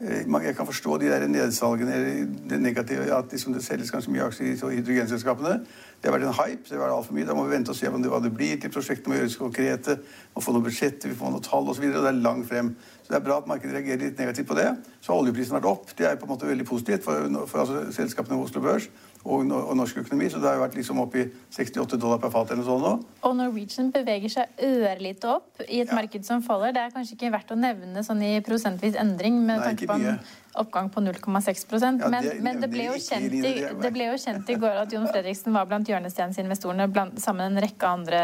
Eh, 0.00 0.44
Jeg 0.44 0.56
kan 0.56 0.66
forstå 0.66 0.96
de 0.98 1.06
der 1.06 1.26
nedsalgene 1.26 2.28
det 2.50 2.60
negative, 2.60 3.16
at 3.16 3.24
liksom 3.30 3.52
det 3.52 3.64
selges 3.64 3.90
kanskje 3.90 4.10
mye 4.10 4.24
aksjer 4.26 4.46
i 4.46 4.76
hydrogenselskapene. 4.76 5.60
Det 6.02 6.10
har 6.10 6.18
vært 6.18 6.26
en 6.28 6.34
hype. 6.34 6.64
det 6.68 6.76
har 6.76 6.82
vært 6.82 6.96
alt 6.96 7.06
for 7.06 7.14
mye. 7.14 7.26
Da 7.26 7.34
må 7.34 7.44
vi 7.44 7.54
vente 7.54 7.70
og 7.70 7.76
se 7.76 7.88
hva 7.88 8.20
det 8.22 8.34
blir 8.34 8.60
til 8.60 8.70
prosjektene 8.70 9.14
må 9.14 9.20
gjøres 9.20 9.36
konkrete. 9.36 9.98
Må 10.34 10.42
få 10.42 10.52
noen 10.52 10.64
budsjetter, 10.66 11.08
vi 11.08 11.14
får 11.14 11.30
noen 11.30 11.42
tall 11.42 11.68
osv. 11.70 11.86
Det 11.86 12.10
er 12.10 12.12
langt 12.12 12.48
frem. 12.48 12.74
Så 13.02 13.08
det 13.08 13.16
er 13.16 13.24
bra 13.24 13.38
at 13.38 13.46
markedet 13.46 13.74
reagerer 13.74 14.02
litt 14.02 14.18
negativt 14.18 14.48
på 14.48 14.58
det. 14.58 14.68
Så 15.00 15.12
har 15.12 15.22
oljeprisen 15.22 15.54
vært 15.54 15.70
opp. 15.70 15.96
Det 15.96 16.06
er 16.06 16.16
på 16.16 16.26
en 16.26 16.34
måte 16.34 16.46
veldig 16.46 16.66
positivt 16.66 17.04
for, 17.04 17.46
for 17.46 17.58
altså, 17.62 17.92
selskapene 17.92 18.36
ved 18.36 18.44
Oslo 18.44 18.60
Børs 18.60 18.90
og, 19.24 19.46
norsk 19.76 19.96
økonomi. 20.04 20.28
Så 20.30 20.38
det 20.40 20.48
har 20.50 20.58
jo 20.58 20.62
vært 20.66 20.74
liksom 20.76 21.00
opp 21.00 21.14
i 21.16 21.24
68 21.50 21.96
dollar 22.00 22.18
per 22.22 22.30
fat 22.30 22.50
eller 22.52 22.62
noe 22.62 22.68
sånt 22.68 22.84
nå. 22.84 22.94
Og 23.24 23.36
Norwegian 23.36 23.90
beveger 23.94 24.28
seg 24.28 24.46
ørlite 24.62 25.24
opp 25.32 25.62
i 25.68 25.80
et 25.80 25.88
Ja. 25.88 25.94
marked 25.94 26.24
som 26.24 26.42
faller. 26.42 26.72
Det 26.72 26.82
er 26.82 26.90
kanskje 26.90 27.16
ikke 27.16 27.32
verdt 27.32 27.50
å 27.52 27.58
nevne 27.58 28.04
sånn 28.04 28.22
i 28.22 28.40
prosentvis 28.40 28.94
endring 29.00 29.40
med 29.46 29.58
Nei, 29.60 29.66
tanke 29.72 29.86
på 29.86 29.94
en 29.98 30.18
oppgang 30.54 30.88
på 30.92 31.00
0,6 31.02 31.64
Ja, 32.00 32.08
men, 32.08 32.28
men 32.42 32.60
det 32.60 32.70
ble, 32.70 32.84
jo 32.84 32.92
kjent 32.92 33.32
i, 33.32 33.40
det 33.82 33.92
ble 33.92 34.04
jo 34.12 34.18
kjent 34.20 34.48
i 34.50 34.54
går 34.54 34.76
at 34.84 34.92
Jon 34.92 35.08
Fredriksen 35.08 35.52
var 35.52 35.66
blant 35.66 35.88
hjørnesteinsinvestorene 35.88 36.86
sammen 37.18 37.52
med 37.52 37.56
en 37.56 37.62
rekke 37.68 37.86
andre 37.88 38.20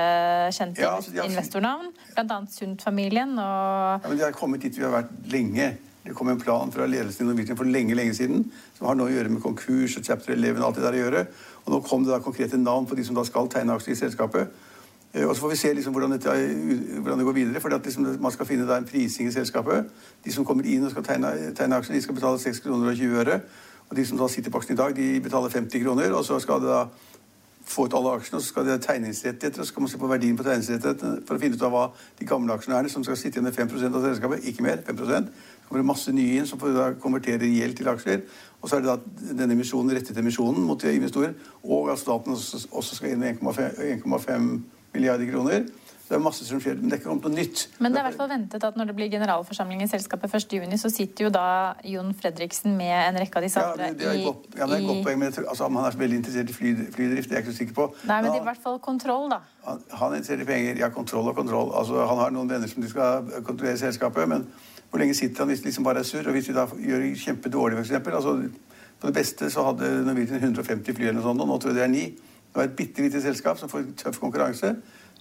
kjente 0.55 0.79
Ja, 0.85 0.97
altså, 0.97 1.11
har- 1.17 1.29
investornavn. 1.29 1.93
Annet 2.17 2.53
Sundt-familien 2.53 3.33
og 3.39 4.03
Ja, 4.05 4.09
men 4.09 4.19
Det 4.19 4.25
har 4.25 4.33
kommet 4.33 4.61
dit 4.61 4.77
vi 4.77 4.83
har 4.85 5.03
vært 5.03 5.11
lenge. 5.33 5.77
Det 6.05 6.15
kom 6.17 6.29
en 6.33 6.41
plan 6.41 6.73
fra 6.73 6.87
ledelsen 6.89 7.27
i 7.27 7.29
Norwegian 7.29 7.57
for 7.57 7.69
lenge 7.69 7.95
lenge 7.95 8.15
siden 8.17 8.47
som 8.79 8.87
har 8.89 8.97
noe 8.97 9.11
å 9.11 9.13
gjøre 9.13 9.29
med 9.29 9.43
konkurs 9.45 9.99
og 9.99 10.05
chapter 10.05 10.33
11 10.33 10.57
og 10.61 10.67
alt 10.71 10.79
det 10.81 10.85
der 10.87 10.97
å 10.97 11.03
gjøre. 11.03 11.27
Og 11.67 11.73
nå 11.75 11.81
kom 11.85 12.05
det 12.05 12.13
da 12.15 12.19
konkrete 12.25 12.57
navn 12.57 12.87
på 12.89 12.97
de 12.97 13.05
som 13.05 13.15
da 13.19 13.25
skal 13.29 13.51
tegne 13.53 13.77
aksjer 13.77 13.93
i 13.93 14.01
selskapet. 14.01 14.49
Eh, 15.13 15.27
Og 15.29 15.35
så 15.37 15.43
får 15.43 15.51
vi 15.51 15.57
se 15.57 15.75
liksom 15.75 15.93
hvordan, 15.93 16.11
dette, 16.13 16.31
er- 16.31 17.01
hvordan 17.01 17.19
det 17.19 17.27
går 17.27 17.33
videre. 17.33 17.61
for 17.61 17.69
liksom, 17.69 18.21
Man 18.21 18.33
skal 18.33 18.47
finne 18.47 18.77
en 18.77 18.85
prising 18.85 19.29
i 19.29 19.33
selskapet. 19.33 19.91
De 20.25 20.33
som 20.33 20.45
kommer 20.45 20.65
inn 20.65 20.85
og 20.85 20.91
skal 20.91 21.03
tegne, 21.03 21.53
tegne 21.55 21.77
aksjer, 21.77 21.95
de 21.95 22.03
skal 22.03 22.15
betale 22.15 22.39
6 22.39 22.61
kroner 22.61 22.91
og 22.91 22.97
20 22.97 23.17
øre. 23.21 23.41
Og 23.91 23.97
de 23.97 24.07
som 24.07 24.19
da 24.19 24.27
sitter 24.29 24.51
på 24.51 24.59
aksjen 24.59 24.73
i 24.73 24.77
dag, 24.77 24.97
de 24.97 25.21
betaler 25.21 25.49
50 25.51 25.83
kroner. 25.85 26.13
Og 26.15 26.25
så 26.25 26.39
skal 26.41 26.61
det 26.61 26.69
da 26.69 26.87
få 27.71 27.85
ut 27.85 27.95
alle 27.95 28.11
aksjene, 28.19 28.39
og 28.39 28.43
så 28.43 28.49
skal 28.49 28.65
det 28.67 28.83
tegningsrettigheter, 28.83 29.61
og 29.61 29.67
så 29.67 29.73
skal 29.73 29.81
man 29.83 29.89
se 29.89 29.99
på 29.99 30.09
verdien 30.11 30.37
på 30.37 30.43
tegningsrettighetene 30.43 31.23
for 31.27 31.35
å 31.37 31.41
finne 31.43 31.55
ut 31.55 31.63
av 31.63 31.71
hva 31.71 31.85
de 32.19 32.27
gamle 32.27 32.53
aksjonærene 32.57 32.91
som 32.91 33.05
skal 33.05 33.17
sitte 33.17 33.39
igjen 33.39 33.47
med 33.47 33.55
5% 33.55 33.95
av 33.95 34.03
selskapet, 34.03 34.45
ikke 34.45 34.63
mer, 34.63 34.83
5 34.87 34.99
Så 34.99 35.60
kommer 35.71 35.85
det 35.85 35.87
masse 35.87 36.13
nye 36.13 36.41
inn 36.41 36.49
som 36.51 36.59
får 36.59 36.73
da 36.75 36.87
konvertere 36.99 37.47
gjeld 37.47 37.77
til 37.79 37.89
aksjer. 37.93 38.25
Og 38.61 38.69
så 38.69 38.77
er 38.77 38.83
det 38.83 38.91
da 38.91 39.35
denne 39.39 39.55
emisjonen 39.55 39.95
rettet 39.95 40.19
emisjonen 40.19 40.67
mot 40.67 40.83
investorer, 40.85 41.37
og 41.63 41.93
at 41.95 42.03
staten 42.03 42.35
også, 42.35 42.97
skal 42.99 43.15
inn 43.15 43.23
med 43.23 43.39
1,5 43.39 44.03
1,5 44.03 44.51
milliarder 44.91 45.31
kroner. 45.31 45.71
Det 46.11 46.17
er 46.17 46.23
masse 46.25 46.43
som 46.43 46.59
skjer, 46.59 46.75
men 46.75 46.91
det 46.91 46.97
er 46.97 46.99
ikke 46.99 47.07
kommet 47.07 47.27
noe 47.29 47.37
nytt. 47.39 47.61
Men 47.79 47.95
det 47.95 48.01
er 48.01 48.03
i 48.03 48.09
hvert 48.09 48.19
fall 48.19 48.31
ventet 48.33 48.65
at 48.67 48.79
når 48.81 48.89
det 48.89 48.95
blir 48.99 49.11
generalforsamling 49.13 49.85
i 49.85 49.87
selskapet 49.87 50.33
1.6, 50.35 50.73
så 50.83 50.91
sitter 50.91 51.29
jo 51.29 51.31
da 51.37 51.45
Jon 51.87 52.11
Fredriksen 52.19 52.75
med 52.75 52.91
en 52.97 53.21
rekke 53.23 53.39
av 53.39 53.47
disse 53.47 53.63
Ja, 53.63 53.69
andre 53.71 53.93
det, 53.93 54.01
det 54.01 54.09
er 54.11 54.25
godt, 54.25 54.49
ja, 54.59 54.67
det 54.67 54.81
er 54.81 54.89
godt 54.89 55.05
poeng, 55.07 55.21
men 55.23 55.37
tror, 55.37 55.47
altså, 55.53 55.69
om 55.71 55.79
han 55.79 55.87
er 55.87 55.95
så 55.95 56.03
veldig 56.03 56.19
interessert 56.19 56.51
i 56.51 56.57
fly, 56.57 56.73
flydrift, 56.97 57.31
det 57.31 57.37
er 57.37 57.39
jeg 57.39 57.47
ikke 57.47 57.55
så 57.55 57.63
sikker 57.63 57.79
på. 57.79 57.87
Nei, 58.11 58.17
men 58.17 58.27
men 58.27 58.35
det 58.35 58.41
er 58.41 58.43
i 58.43 58.49
hvert 58.49 58.65
fall 58.65 58.83
kontroll, 58.83 59.31
da. 59.31 59.39
Han, 59.69 59.87
han 60.01 60.17
er 60.17 60.25
interessert 60.25 60.43
i 60.43 60.49
penger. 60.51 60.83
Ja, 60.83 60.91
kontroll 60.99 61.31
og 61.31 61.39
kontroll. 61.39 61.71
Altså, 61.79 62.03
han 62.03 62.25
har 62.25 62.35
noen 62.35 62.51
venner 62.51 62.75
som 62.75 62.83
de 62.83 62.91
skal 62.91 63.31
kontrollere 63.47 63.79
selskapet, 63.79 64.27
men 64.35 64.49
hvor 64.91 64.99
lenge 64.99 65.15
sitter 65.15 65.39
han 65.45 65.49
hvis 65.49 65.61
det 65.63 65.71
liksom 65.71 65.85
bare 65.87 65.99
er 66.03 66.09
surr? 66.09 66.27
Og 66.27 66.33
hvis 66.35 66.47
de 66.51 66.55
da 66.57 66.65
gjør 66.67 67.01
det 67.05 67.19
kjempedårlig, 67.19 67.79
eksempel 67.79 68.15
altså, 68.15 68.37
På 69.01 69.07
det 69.07 69.15
beste 69.15 69.51
så 69.51 69.63
hadde 69.65 70.05
Norwegian 70.05 70.37
150 70.43 70.95
fly 70.97 71.05
eller 71.07 71.21
noe 71.21 71.23
sånt, 71.25 71.41
og 71.41 71.49
nå 71.49 71.59
tror 71.59 71.71
jeg 71.71 71.77
det 71.79 71.85
er 71.85 71.93
ni. 71.93 72.03
Det 72.51 72.57
var 72.59 72.67
et 72.67 72.75
bitte 72.77 73.03
lite 73.03 73.23
selskap 73.23 73.59
som 73.59 73.69
får 73.71 73.85
tøff 73.97 74.19
konkurranse. 74.21 74.75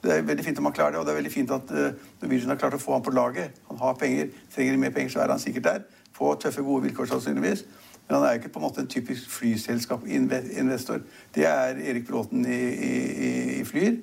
Det 0.04 0.12
er 0.12 0.22
veldig 0.28 0.44
fint 0.46 0.58
om 0.60 0.66
han 0.68 0.74
klarer 0.74 0.92
det, 0.92 1.00
og 1.00 1.06
det 1.06 1.12
er 1.14 1.20
veldig 1.22 1.32
fint 1.32 1.52
at 1.52 1.72
uh, 1.72 1.92
Norwegian 2.22 2.50
har 2.52 2.58
klart 2.60 2.74
å 2.76 2.80
få 2.82 2.94
ham 2.98 3.04
på 3.06 3.12
laget. 3.16 3.52
Han 3.70 3.78
har 3.80 3.94
penger. 4.00 4.30
Trenger 4.56 4.78
mer 4.82 4.92
penger, 4.96 5.14
så 5.14 5.20
er 5.24 5.32
han 5.32 5.40
sikkert 5.40 5.64
der. 5.70 5.80
På 6.18 6.34
tøffe, 6.42 6.62
gode 6.66 6.84
vilkår, 6.90 7.06
sannsynligvis. 7.14 7.64
Men 8.10 8.18
han 8.18 8.26
er 8.26 8.34
jo 8.36 8.42
ikke 8.42 8.52
på 8.56 8.60
en 8.60 8.66
måte 8.66 8.82
en 8.84 8.88
typisk 8.92 9.30
flyselskapinvestor. 9.30 11.00
Det 11.36 11.46
er 11.46 11.78
Erik 11.92 12.08
Bråten 12.08 12.46
i, 12.46 12.60
i, 12.74 12.94
i- 13.30 13.60
i 13.60 13.64
Flyr. 13.64 14.00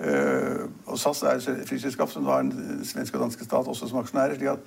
Eh, 0.00 0.64
og 0.86 0.98
SAS 0.98 1.22
er 1.22 1.38
et 1.38 1.68
flyselskap 1.68 2.10
som 2.10 2.24
har 2.26 2.40
en 2.42 2.80
svenske 2.84 3.14
og 3.18 3.22
danske 3.28 3.44
stat 3.44 3.68
også 3.70 3.88
som 3.88 3.98
aksjonærer. 4.00 4.34
slik 4.34 4.48
at 4.48 4.58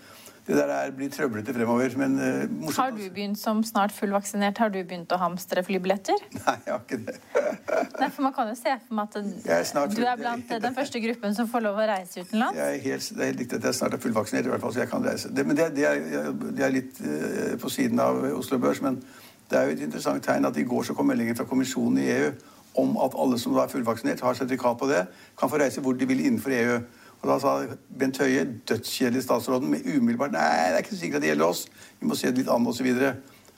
det 0.48 0.56
der 0.56 0.72
er, 0.72 0.92
blir 0.96 1.10
trøblete 1.12 1.54
fremover. 1.54 1.94
Men 2.00 2.16
uh, 2.16 2.26
morsomt. 2.50 2.78
Har 2.78 2.94
du 2.96 3.04
begynt 3.04 3.40
som 3.40 3.60
snart 3.68 3.92
fullvaksinert, 3.96 4.58
har 4.64 4.72
du 4.72 4.80
begynt 4.80 5.12
å 5.12 5.20
hamstre 5.20 5.64
flybilletter? 5.68 6.24
Nei, 6.46 6.56
jeg 6.66 6.74
har 6.74 6.82
ikke 6.86 7.02
det. 7.10 7.18
Nei, 8.02 8.10
for 8.10 8.26
man 8.28 8.36
kan 8.38 8.52
jo 8.52 8.56
se 8.60 8.74
for 8.88 9.00
meg 9.00 9.20
at 9.20 9.68
snart 9.68 9.96
du 9.98 10.04
er 10.06 10.20
blant 10.20 10.52
den 10.68 10.78
første 10.78 11.04
gruppen 11.04 11.36
som 11.36 11.52
får 11.52 11.68
lov 11.68 11.82
å 11.84 11.88
reise 11.92 12.24
utenlands. 12.24 12.60
Jeg 12.60 12.80
er 12.80 12.84
helt, 12.88 13.12
det 13.12 13.24
er 13.24 13.32
helt 13.34 13.46
riktig 13.46 13.62
at 13.62 13.70
jeg 13.70 13.80
snart 13.82 13.98
er 14.00 14.04
fullvaksinert, 14.08 14.48
i 14.48 14.56
hvert 14.56 14.66
fall, 14.66 14.76
så 14.76 14.84
jeg 14.86 14.92
kan 14.94 15.08
reise. 15.08 15.32
Det, 15.36 15.48
men 15.48 15.60
det, 15.60 15.72
det, 15.76 15.88
er, 15.88 16.30
det 16.48 16.68
er 16.68 16.76
litt 16.76 17.02
uh, 17.04 17.56
på 17.62 17.74
siden 17.74 18.04
av 18.04 18.24
Oslo 18.38 18.62
Børs, 18.64 18.84
men 18.86 19.02
det 19.48 19.60
er 19.60 19.68
jo 19.68 19.78
et 19.78 19.84
interessant 19.84 20.24
tegn 20.24 20.48
at 20.48 20.60
i 20.60 20.68
går 20.68 20.88
så 20.88 20.96
kom 20.96 21.08
meldingen 21.08 21.36
fra 21.36 21.48
kommisjonen 21.48 22.02
i 22.04 22.08
EU 22.18 22.32
om 22.78 22.98
at 23.02 23.16
alle 23.18 23.40
som 23.42 23.56
da 23.56 23.64
er 23.66 23.72
fullvaksinert, 23.72 24.22
har 24.22 24.38
sertifikat 24.38 24.78
på 24.80 24.90
det, 24.90 25.06
kan 25.40 25.50
få 25.50 25.60
reise 25.62 25.82
hvor 25.82 25.98
de 25.98 26.08
vil 26.08 26.26
innenfor 26.26 26.54
EU. 26.54 26.80
Og 27.22 27.30
da 27.32 27.40
sa 27.42 27.56
Bent 28.00 28.20
Høie, 28.22 28.46
dødskjedelig 28.70 29.24
statsråden, 29.26 29.72
med 29.72 29.88
umiddelbart 29.88 30.36
Nei, 30.36 30.46
det 30.70 30.78
er 30.78 30.86
ikke 30.86 31.00
sikkert 31.00 31.22
at 31.22 31.26
det 31.26 31.34
gjelder 31.34 31.50
oss. 31.50 31.66
Vi 32.00 32.08
må 32.08 32.16
se 32.16 32.30
det 32.30 32.44
litt 32.44 32.52
an, 32.54 32.68
osv. 32.70 32.88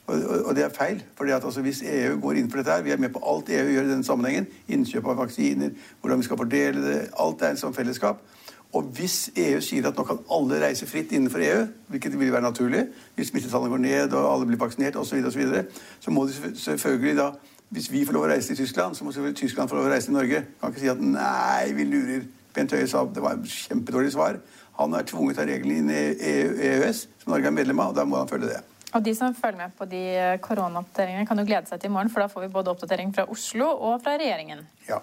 Og, 0.09 0.15
og, 0.15 0.45
og 0.45 0.55
det 0.55 0.63
er 0.63 0.73
feil. 0.73 1.03
for 1.17 1.33
altså, 1.33 1.61
Hvis 1.61 1.83
EU 1.85 2.19
går 2.21 2.39
inn 2.39 2.49
for 2.49 2.61
dette 2.61 2.71
her, 2.71 2.81
vi 2.81 2.91
er 2.91 2.97
med 2.97 3.13
på 3.13 3.23
alt 3.25 3.49
EU 3.49 3.71
gjør 3.73 3.87
i 3.87 3.91
denne 3.91 4.07
sammenhengen, 4.07 4.47
innkjøp 4.67 5.11
av 5.11 5.19
vaksiner, 5.25 5.69
hvordan 6.01 6.19
vi 6.19 6.29
skal 6.29 6.37
fordele 6.37 6.85
det, 6.87 6.99
alt 7.19 7.41
er 7.41 7.53
en 7.53 7.61
sånn 7.61 7.75
fellesskap. 7.75 8.23
Og 8.73 8.83
hvis 8.93 9.31
EU 9.35 9.61
sier 9.65 9.87
at 9.89 9.97
nå 9.97 10.05
kan 10.05 10.19
alle 10.31 10.59
reise 10.61 10.85
fritt 10.85 11.11
innenfor 11.11 11.41
EU, 11.41 11.61
hvilket 11.89 12.19
vil 12.19 12.31
være 12.31 12.45
naturlig, 12.45 12.83
hvis 13.15 13.31
smittetallene 13.33 13.71
går 13.73 13.81
ned 13.81 14.13
og 14.13 14.33
alle 14.33 14.45
blir 14.45 14.61
vaksinert 14.61 14.95
osv., 14.95 15.17
så, 15.17 15.25
og 15.25 15.33
så, 15.33 15.39
videre, 15.39 15.63
så 15.99 16.11
må 16.13 16.27
de 16.27 16.51
selvfølgelig 16.55 17.15
da 17.17 17.31
Hvis 17.69 17.91
vi 17.91 17.99
får 18.01 18.15
lov 18.15 18.23
å 18.25 18.29
reise 18.31 18.49
til 18.49 18.57
Tyskland, 18.57 18.95
så 18.97 19.05
må 19.05 19.11
selvfølgelig 19.13 19.37
Tyskland 19.37 19.69
få 19.69 19.75
lov 19.77 19.85
å 19.85 19.89
reise 19.91 20.07
til 20.07 20.15
Norge. 20.15 20.39
Kan 20.57 20.71
ikke 20.71 20.81
si 20.81 20.87
at 20.89 21.01
nei, 21.05 21.67
vi 21.77 21.83
lurer. 21.85 22.23
Bent 22.55 22.73
Høie 22.75 22.87
sa 22.89 23.03
det 23.05 23.21
var 23.23 23.37
et 23.37 23.51
kjempedårlig 23.53 24.13
svar. 24.15 24.39
Han 24.79 24.95
er 24.95 25.03
tvunget 25.07 25.41
av 25.41 25.49
reglene 25.49 25.77
inn 25.83 25.91
i 25.91 26.01
EØS, 26.71 27.05
som 27.23 27.33
Norge 27.33 27.49
er 27.51 27.55
medlem 27.55 27.79
av, 27.83 27.91
og 27.93 27.99
da 27.99 28.05
må 28.07 28.19
han 28.21 28.29
følge 28.31 28.53
det. 28.53 28.61
Og 28.95 29.03
de 29.05 29.13
som 29.13 29.35
følger 29.37 29.59
med 29.59 29.75
på 29.77 29.85
de 29.85 29.99
eh, 30.17 30.39
koronaoppdateringene, 30.41 31.27
kan 31.29 31.37
jo 31.37 31.45
glede 31.45 31.69
seg 31.69 31.81
til 31.81 31.91
i 31.91 31.93
morgen, 31.93 32.09
for 32.09 32.23
da 32.23 32.29
får 32.31 32.47
vi 32.47 32.53
både 32.55 32.71
oppdatering 32.73 33.11
fra 33.13 33.27
Oslo 33.29 33.67
og 33.69 33.99
fra 34.01 34.15
regjeringen. 34.17 34.63
Ja. 34.87 34.97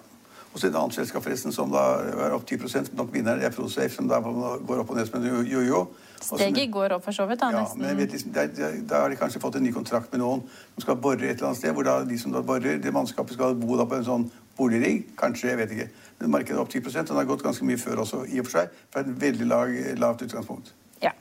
Og 0.57 0.59
så 0.59 0.71
et 0.71 0.77
annet 0.81 0.97
selskap 0.97 1.21
forresten 1.21 1.53
som 1.53 1.69
da 1.69 1.83
er 2.01 2.33
opp 2.33 2.47
10% 2.49 2.89
som 2.89 2.97
nok 2.97 3.11
vinner, 3.13 3.37
det 3.37 3.45
er 3.51 3.53
Prosafe, 3.53 3.93
som 3.93 4.09
da 4.09 4.23
går 4.25 4.81
opp 4.81 4.91
og 4.91 4.97
ned 4.97 5.07
som 5.11 5.21
en 5.21 5.45
jojo. 5.45 5.83
Steget 6.25 6.73
går 6.73 6.95
opp 6.97 7.05
for 7.05 7.13
så 7.13 7.27
vidt, 7.29 7.43
da, 7.43 7.51
Ja, 7.53 7.61
nesten. 7.67 7.83
men 7.85 8.01
liksom, 8.01 8.33
der, 8.33 8.49
der, 8.57 8.79
der 8.89 9.05
har 9.05 9.13
de 9.13 9.19
kanskje 9.21 9.43
fått 9.43 9.59
en 9.61 9.67
ny 9.69 9.75
kontrakt 9.77 10.09
med 10.17 10.23
noen 10.25 10.41
som 10.49 10.87
skal 10.87 10.97
bore 10.97 11.21
et 11.21 11.37
eller 11.37 11.51
annet 11.51 11.61
sted, 11.61 11.77
hvor 11.77 11.85
da 11.85 11.99
de 12.09 12.19
som 12.19 12.33
da 12.33 12.41
borer, 12.41 12.81
det 12.81 12.95
mannskapet 12.97 13.37
skal 13.37 13.55
bo 13.61 13.77
da 13.77 13.85
på 13.85 14.01
en 14.01 14.09
sånn 14.09 14.25
boligrigg. 14.57 15.05
Kanskje, 15.19 15.53
jeg 15.53 15.61
vet 15.61 15.77
ikke. 15.77 15.89
Men 16.21 16.33
markedet 16.33 16.57
er 16.57 16.63
opp 16.63 16.73
10 16.73 16.83
og 16.87 17.07
den 17.11 17.21
har 17.21 17.29
gått 17.29 17.45
ganske 17.45 17.69
mye 17.69 17.81
før 17.81 18.03
også, 18.07 18.25
i 18.33 18.41
og 18.41 18.49
for 18.49 18.61
seg, 18.61 18.83
fra 18.93 19.05
et 19.05 19.15
veldig 19.21 19.49
lag, 19.51 19.73
lavt 20.01 20.25
utgangspunkt. 20.27 20.73
Ja. 21.03 21.13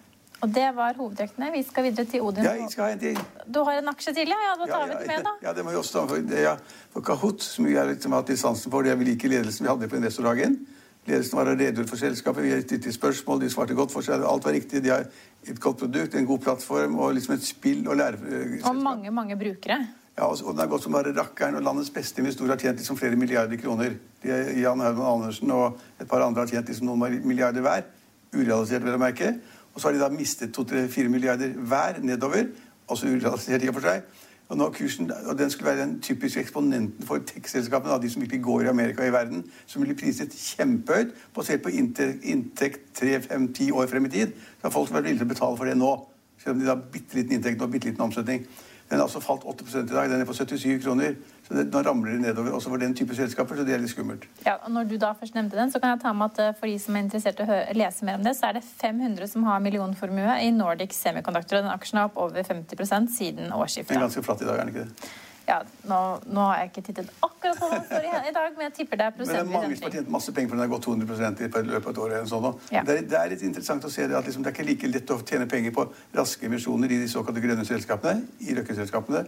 Og 0.43 0.51
det 0.55 0.67
var 0.75 0.95
hovedtrekkene. 0.99 1.51
Vi 1.55 1.63
skal 1.67 1.87
videre 1.89 2.05
til 2.11 2.23
Odin. 2.23 2.45
Ja, 2.47 2.53
jeg 2.59 2.71
skal 2.71 2.87
ha 2.87 2.95
en 2.95 3.01
til. 3.01 3.19
Du 3.47 3.61
har 3.67 3.81
en 3.81 3.91
aksje 3.91 4.13
til, 4.15 4.31
ja? 4.31 4.39
ja 4.45 4.55
da 4.59 4.69
tar 4.71 4.79
Ja, 4.79 4.85
vi 4.85 5.01
det 5.01 5.07
med, 5.11 5.27
da. 5.27 5.35
Ja, 5.43 5.53
det 5.57 5.65
må 5.65 5.75
vi 5.75 5.81
også 5.81 5.99
ta 5.99 6.05
for, 6.11 6.29
det, 6.31 6.45
ja, 6.45 6.55
for 6.93 7.05
Kahoot, 7.07 7.43
som 7.43 7.67
vi 7.67 7.75
har 7.75 7.89
liksom 7.91 8.15
hatt 8.15 8.31
distansen 8.31 8.71
for, 8.71 8.87
det 8.87 8.95
vi 8.99 9.11
like 9.11 9.31
ledelsen 9.31 9.67
vi 9.67 9.71
hadde 9.71 9.91
på 9.91 9.99
investordagen. 9.99 10.57
Ledelsen 11.05 11.37
var 11.37 11.51
redegjort 11.51 11.91
for 11.91 12.01
selskapet, 12.01 12.43
vi 12.43 12.61
stilte 12.63 12.93
spørsmål, 12.93 13.43
de 13.43 13.49
svarte 13.53 13.75
godt 13.77 13.93
for 13.93 14.05
seg, 14.05 14.23
alt 14.25 14.47
var 14.47 14.55
riktig. 14.55 14.81
De 14.81 14.89
har 14.89 15.05
et 15.45 15.59
godt 15.61 15.83
produkt, 15.83 16.15
en 16.15 16.25
god 16.25 16.41
plattform 16.47 16.97
og 16.97 17.13
liksom 17.17 17.35
et 17.35 17.45
spill 17.45 17.83
og 17.85 17.99
lære... 17.99 18.39
Og 18.63 18.75
mange, 18.75 19.11
mange 19.13 19.37
brukere. 19.37 19.83
Ja, 20.15 20.29
og 20.29 20.53
den 20.53 20.61
har 20.63 20.69
gått 20.71 20.85
som 20.85 20.93
bare 20.95 21.11
rakkeren, 21.11 21.57
og 21.59 21.65
landets 21.65 21.91
beste 21.91 22.21
investorer 22.23 22.53
har 22.53 22.61
tjent 22.61 22.79
liksom 22.79 22.95
flere 22.95 23.17
milliarder 23.19 23.59
kroner. 23.59 23.97
De 24.23 24.35
Jan 24.61 24.79
Haugen 24.79 25.03
Andersen 25.03 25.51
og 25.51 25.79
et 25.99 26.07
par 26.07 26.23
andre 26.23 26.45
har 26.45 26.53
tjent 26.53 26.69
liksom 26.71 26.87
noen 26.87 27.17
milliarder 27.27 27.65
hver. 27.65 27.83
Urealisert, 28.31 28.85
vel 28.85 28.95
å 28.95 29.01
merke. 29.01 29.33
Og 29.73 29.81
så 29.81 29.89
har 29.89 29.97
de 29.97 29.99
da 29.99 30.07
mistet 30.13 30.53
to-tre-fire 30.55 31.11
milliarder 31.11 31.51
hver 31.59 31.99
nedover. 31.99 32.47
Også 32.87 33.11
urealisert 33.11 33.65
i 33.65 33.67
og 33.67 33.75
for 33.75 33.89
seg. 33.89 34.05
Og, 34.45 34.55
nå 34.59 34.69
kursen, 34.71 35.09
og 35.25 35.35
den 35.39 35.49
skulle 35.51 35.71
være 35.71 35.81
den 35.81 35.95
typiske 36.05 36.39
eksponenten 36.39 37.05
for 37.07 37.19
tech-selskapene, 37.25 37.95
av 37.97 38.01
de 38.03 38.11
som 38.13 38.21
virkelig 38.21 38.43
går 38.45 38.67
i 38.67 38.69
Amerika 38.69 39.01
og 39.01 39.09
i 39.09 39.13
verden, 39.15 39.41
som 39.65 39.81
blir 39.81 39.97
priset 39.97 40.35
kjempehøyt, 40.37 41.15
basert 41.33 41.63
på 41.65 41.73
inntekt, 41.73 42.85
3-5-10 43.01 43.71
år 43.73 43.89
frem 43.89 44.05
i 44.05 44.13
tid. 44.13 44.35
Så 44.59 44.69
har 44.69 44.75
folk 44.77 44.93
vært 44.93 45.09
villige 45.09 45.23
til 45.23 45.27
å 45.27 45.33
betale 45.33 45.59
for 45.59 45.67
det 45.71 45.75
nå. 45.81 45.91
Selv 46.43 46.55
om 46.55 46.61
de 46.61 46.69
har 46.69 46.87
bitte 46.93 47.17
liten 47.17 47.39
inntekt 47.39 47.65
og 47.65 47.73
bitte 47.73 47.89
liten 47.89 48.05
omsetning. 48.05 48.45
Den 48.89 48.99
har 48.99 49.07
altså 49.07 49.19
falt 49.19 49.45
8 49.49 49.65
i 49.79 49.87
dag. 49.89 50.09
Den 50.11 50.21
er 50.21 50.27
på 50.29 50.33
77 50.33 50.83
kroner. 50.83 51.15
Så 51.47 51.53
det, 51.53 51.65
nå 51.73 51.81
ramler 51.85 52.11
det 52.11 52.21
nedover 52.21 52.53
også 52.57 52.69
for 52.69 52.81
den 52.81 52.93
type 52.97 53.15
selskaper, 53.17 53.57
så 53.57 53.65
det 53.65 53.73
er 53.73 53.81
litt 53.81 53.91
skummelt. 53.93 54.25
Ja, 54.45 54.55
og 54.65 54.71
når 54.73 54.87
du 54.89 54.95
da 55.01 55.11
først 55.17 55.35
nevnte 55.37 55.57
den, 55.57 55.73
så 55.73 55.81
kan 55.81 55.93
jeg 55.93 56.01
ta 56.01 56.13
med 56.13 56.33
at 56.33 56.41
eh, 56.41 56.55
for 56.57 56.69
de 56.69 56.77
som 56.81 56.97
er 56.97 57.05
interessert 57.05 57.41
i 57.41 57.45
å 57.45 57.59
lese 57.77 58.05
mer 58.05 58.17
om 58.17 58.25
det, 58.25 58.33
så 58.37 58.49
er 58.49 58.57
det 58.57 58.63
500 58.65 59.29
som 59.29 59.45
har 59.45 59.61
millionformue 59.65 60.39
i 60.41 60.49
Nordic 60.53 60.93
Semiconductor, 60.97 61.59
og 61.59 61.67
den 61.67 61.73
aksjen 61.73 62.01
er 62.01 62.09
opp 62.09 62.17
over 62.21 62.45
50 62.45 63.13
siden 63.13 63.53
årsskiftet. 63.53 63.93
Den 63.93 64.01
er 64.01 64.07
ganske 64.07 64.25
flatt 64.25 64.41
i 64.41 64.49
dag, 64.49 64.57
er 64.57 64.65
den 64.65 64.73
ikke 64.73 64.87
det? 64.87 65.13
Ja, 65.45 65.59
nå, 65.85 65.97
nå, 66.25 66.41
har 66.41 66.61
jeg 66.63 66.71
ikke 66.71 66.81
tittet 66.87 67.09
akkurat 67.21 67.59
på 67.59 67.67
hva 67.69 67.77
det 67.77 67.85
står 67.85 68.05
i 68.29 68.31
dag, 68.33 68.55
men 68.57 68.63
jeg 68.65 68.73
tipper 68.79 68.97
det 69.01 69.05
er 69.05 69.13
prosent. 69.13 69.35
Men 69.35 69.35
det 69.35 69.57
er 69.57 69.59
mange 69.59 69.77
som 69.77 69.85
har 69.85 69.93
tjent 69.97 70.07
masse 70.15 70.33
penger 70.33 70.49
for 70.49 70.57
den 70.57 70.63
har 70.65 70.71
gått 70.71 70.87
200 70.87 71.03
i 71.05 71.67
løpet 71.67 71.85
av 71.85 71.91
et 71.91 71.99
år. 72.05 72.15
eller 72.15 72.31
sånn. 72.31 72.47
Ja. 72.73 72.81
Det, 72.87 72.95
er, 72.95 73.03
det, 73.11 73.19
er, 73.19 73.29
litt 73.35 73.43
interessant 73.45 73.85
å 73.85 73.91
se 73.93 74.07
det 74.09 74.17
at 74.17 74.25
liksom, 74.25 74.45
det 74.45 74.51
er 74.51 74.57
ikke 74.57 74.65
like 74.71 74.89
lett 74.89 75.13
å 75.13 75.19
tjene 75.21 75.45
penger 75.51 75.75
på 75.75 75.85
raske 76.17 76.49
emisjoner 76.49 76.95
i 76.95 76.99
de 77.03 77.11
såkalte 77.11 77.43
grønne 77.45 77.67
selskapene, 77.67 78.25
i 78.41 78.57
røkkeselskapene. 78.57 79.21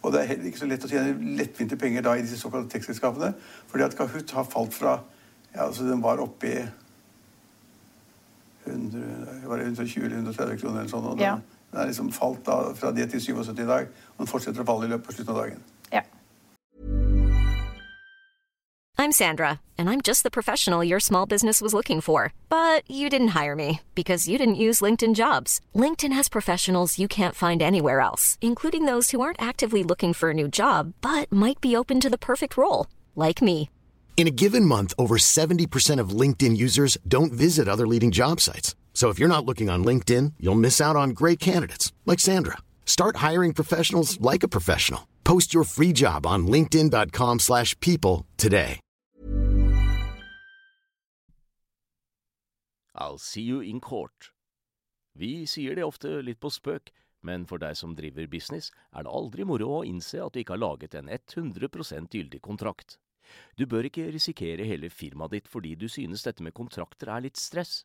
Og 0.00 0.14
det 0.14 0.24
er 0.24 0.30
heller 0.32 0.50
ikke 0.50 0.62
så 0.64 0.70
lett 0.72 0.88
å 0.88 0.90
tjene 0.90 1.36
lettvinte 1.38 1.78
penger 1.78 2.06
da 2.08 2.16
i 2.18 2.26
disse 2.26 2.40
såkalte 2.40 2.72
tekstselskapene. 2.74 3.30
Fordi 3.70 3.86
at 3.86 3.96
Kahoot 3.98 4.34
har 4.34 4.50
falt 4.50 4.74
fra 4.74 4.98
ja, 5.52 5.64
altså 5.66 5.86
Den 5.86 6.02
var 6.02 6.20
oppe 6.22 6.46
i 6.46 6.58
120-130 8.70 10.60
kroner 10.60 10.82
eller 10.82 10.90
sånn. 10.90 11.08
Og 11.10 11.22
ja. 11.22 11.36
Den 11.38 11.59
er 11.72 11.86
liksom 11.86 12.10
falt 12.12 12.46
da, 12.46 12.72
fra 12.74 12.90
det 12.94 13.10
til 13.10 13.20
77 13.20 13.58
i 13.58 13.66
dag, 13.66 13.90
og 14.16 14.24
den 14.24 14.30
fortsetter 14.30 14.62
å 14.62 14.66
falle 14.66 14.88
i 14.88 14.90
løpet 14.90 15.08
av 15.08 15.18
slutten 15.18 15.34
av 15.34 15.42
dagen. 15.42 15.62
Ja. 15.92 16.02
I'm 18.98 19.12
Sandra, 19.12 19.60
and 19.78 19.88
I'm 19.88 20.02
just 20.02 20.24
the 20.24 20.30
professional 20.30 20.84
your 20.84 21.00
small 21.00 21.24
business 21.24 21.62
was 21.62 21.72
looking 21.72 22.02
for. 22.02 22.34
But 22.50 22.82
you 22.90 23.08
didn't 23.08 23.28
hire 23.28 23.56
me 23.56 23.80
because 23.94 24.28
you 24.28 24.36
didn't 24.36 24.64
use 24.66 24.82
LinkedIn 24.84 25.14
jobs. 25.14 25.60
LinkedIn 25.74 26.12
has 26.12 26.28
professionals 26.28 26.98
you 26.98 27.08
can't 27.08 27.34
find 27.34 27.62
anywhere 27.62 28.00
else, 28.00 28.36
including 28.42 28.84
those 28.84 29.10
who 29.10 29.22
aren't 29.22 29.40
actively 29.40 29.82
looking 29.82 30.12
for 30.12 30.30
a 30.30 30.34
new 30.34 30.48
job, 30.48 30.92
but 31.00 31.32
might 31.32 31.60
be 31.60 31.74
open 31.74 31.98
to 32.00 32.10
the 32.10 32.18
perfect 32.18 32.56
role, 32.56 32.86
like 33.16 33.40
me. 33.40 33.70
In 34.16 34.26
a 34.26 34.30
given 34.42 34.66
month, 34.66 34.92
over 34.98 35.16
70% 35.16 35.98
of 35.98 36.10
LinkedIn 36.10 36.54
users 36.54 36.98
don't 37.08 37.32
visit 37.32 37.68
other 37.68 37.86
leading 37.86 38.10
job 38.10 38.38
sites. 38.38 38.74
So 38.92 39.08
if 39.08 39.18
you're 39.18 39.34
not 39.34 39.46
looking 39.46 39.70
on 39.70 39.82
LinkedIn, 39.82 40.34
you'll 40.38 40.66
miss 40.66 40.78
out 40.78 40.96
on 40.96 41.10
great 41.10 41.38
candidates 41.38 41.90
like 42.04 42.20
Sandra. 42.20 42.58
Start 42.84 43.16
hiring 43.16 43.54
professionals 43.54 44.20
like 44.20 44.42
a 44.42 44.48
professional. 44.48 45.08
Post 45.24 45.54
your 45.54 45.64
free 45.64 45.92
job 45.94 46.26
on 46.26 46.46
linkedin.com/people 46.46 48.26
today. 48.36 48.80
I'll 53.00 53.18
see 53.18 53.42
you 53.42 53.60
in 53.60 53.80
court. 53.80 54.30
Vi 55.16 55.46
sier 55.46 55.74
det 55.74 55.84
ofte 55.84 56.20
litt 56.22 56.40
på 56.40 56.50
spøk, 56.52 56.90
men 57.22 57.46
for 57.48 57.60
deg 57.60 57.76
som 57.76 57.94
driver 57.96 58.28
business, 58.30 58.70
er 58.92 59.04
det 59.04 59.12
aldri 59.12 59.46
moro 59.48 59.80
å 59.80 59.84
innse 59.86 60.20
at 60.20 60.34
du 60.34 60.42
ikke 60.42 60.56
har 60.56 60.62
laget 60.62 60.94
en 60.94 61.08
100% 61.08 62.12
gyldig 62.12 62.40
kontrakt. 62.44 62.98
Du 63.56 63.66
bør 63.66 63.86
ikke 63.86 64.10
risikere 64.12 64.66
hele 64.66 64.90
firmaet 64.90 65.36
ditt 65.36 65.48
fordi 65.48 65.76
du 65.78 65.86
synes 65.88 66.24
dette 66.26 66.42
med 66.42 66.56
kontrakter 66.56 67.12
er 67.12 67.24
litt 67.24 67.38
stress. 67.38 67.84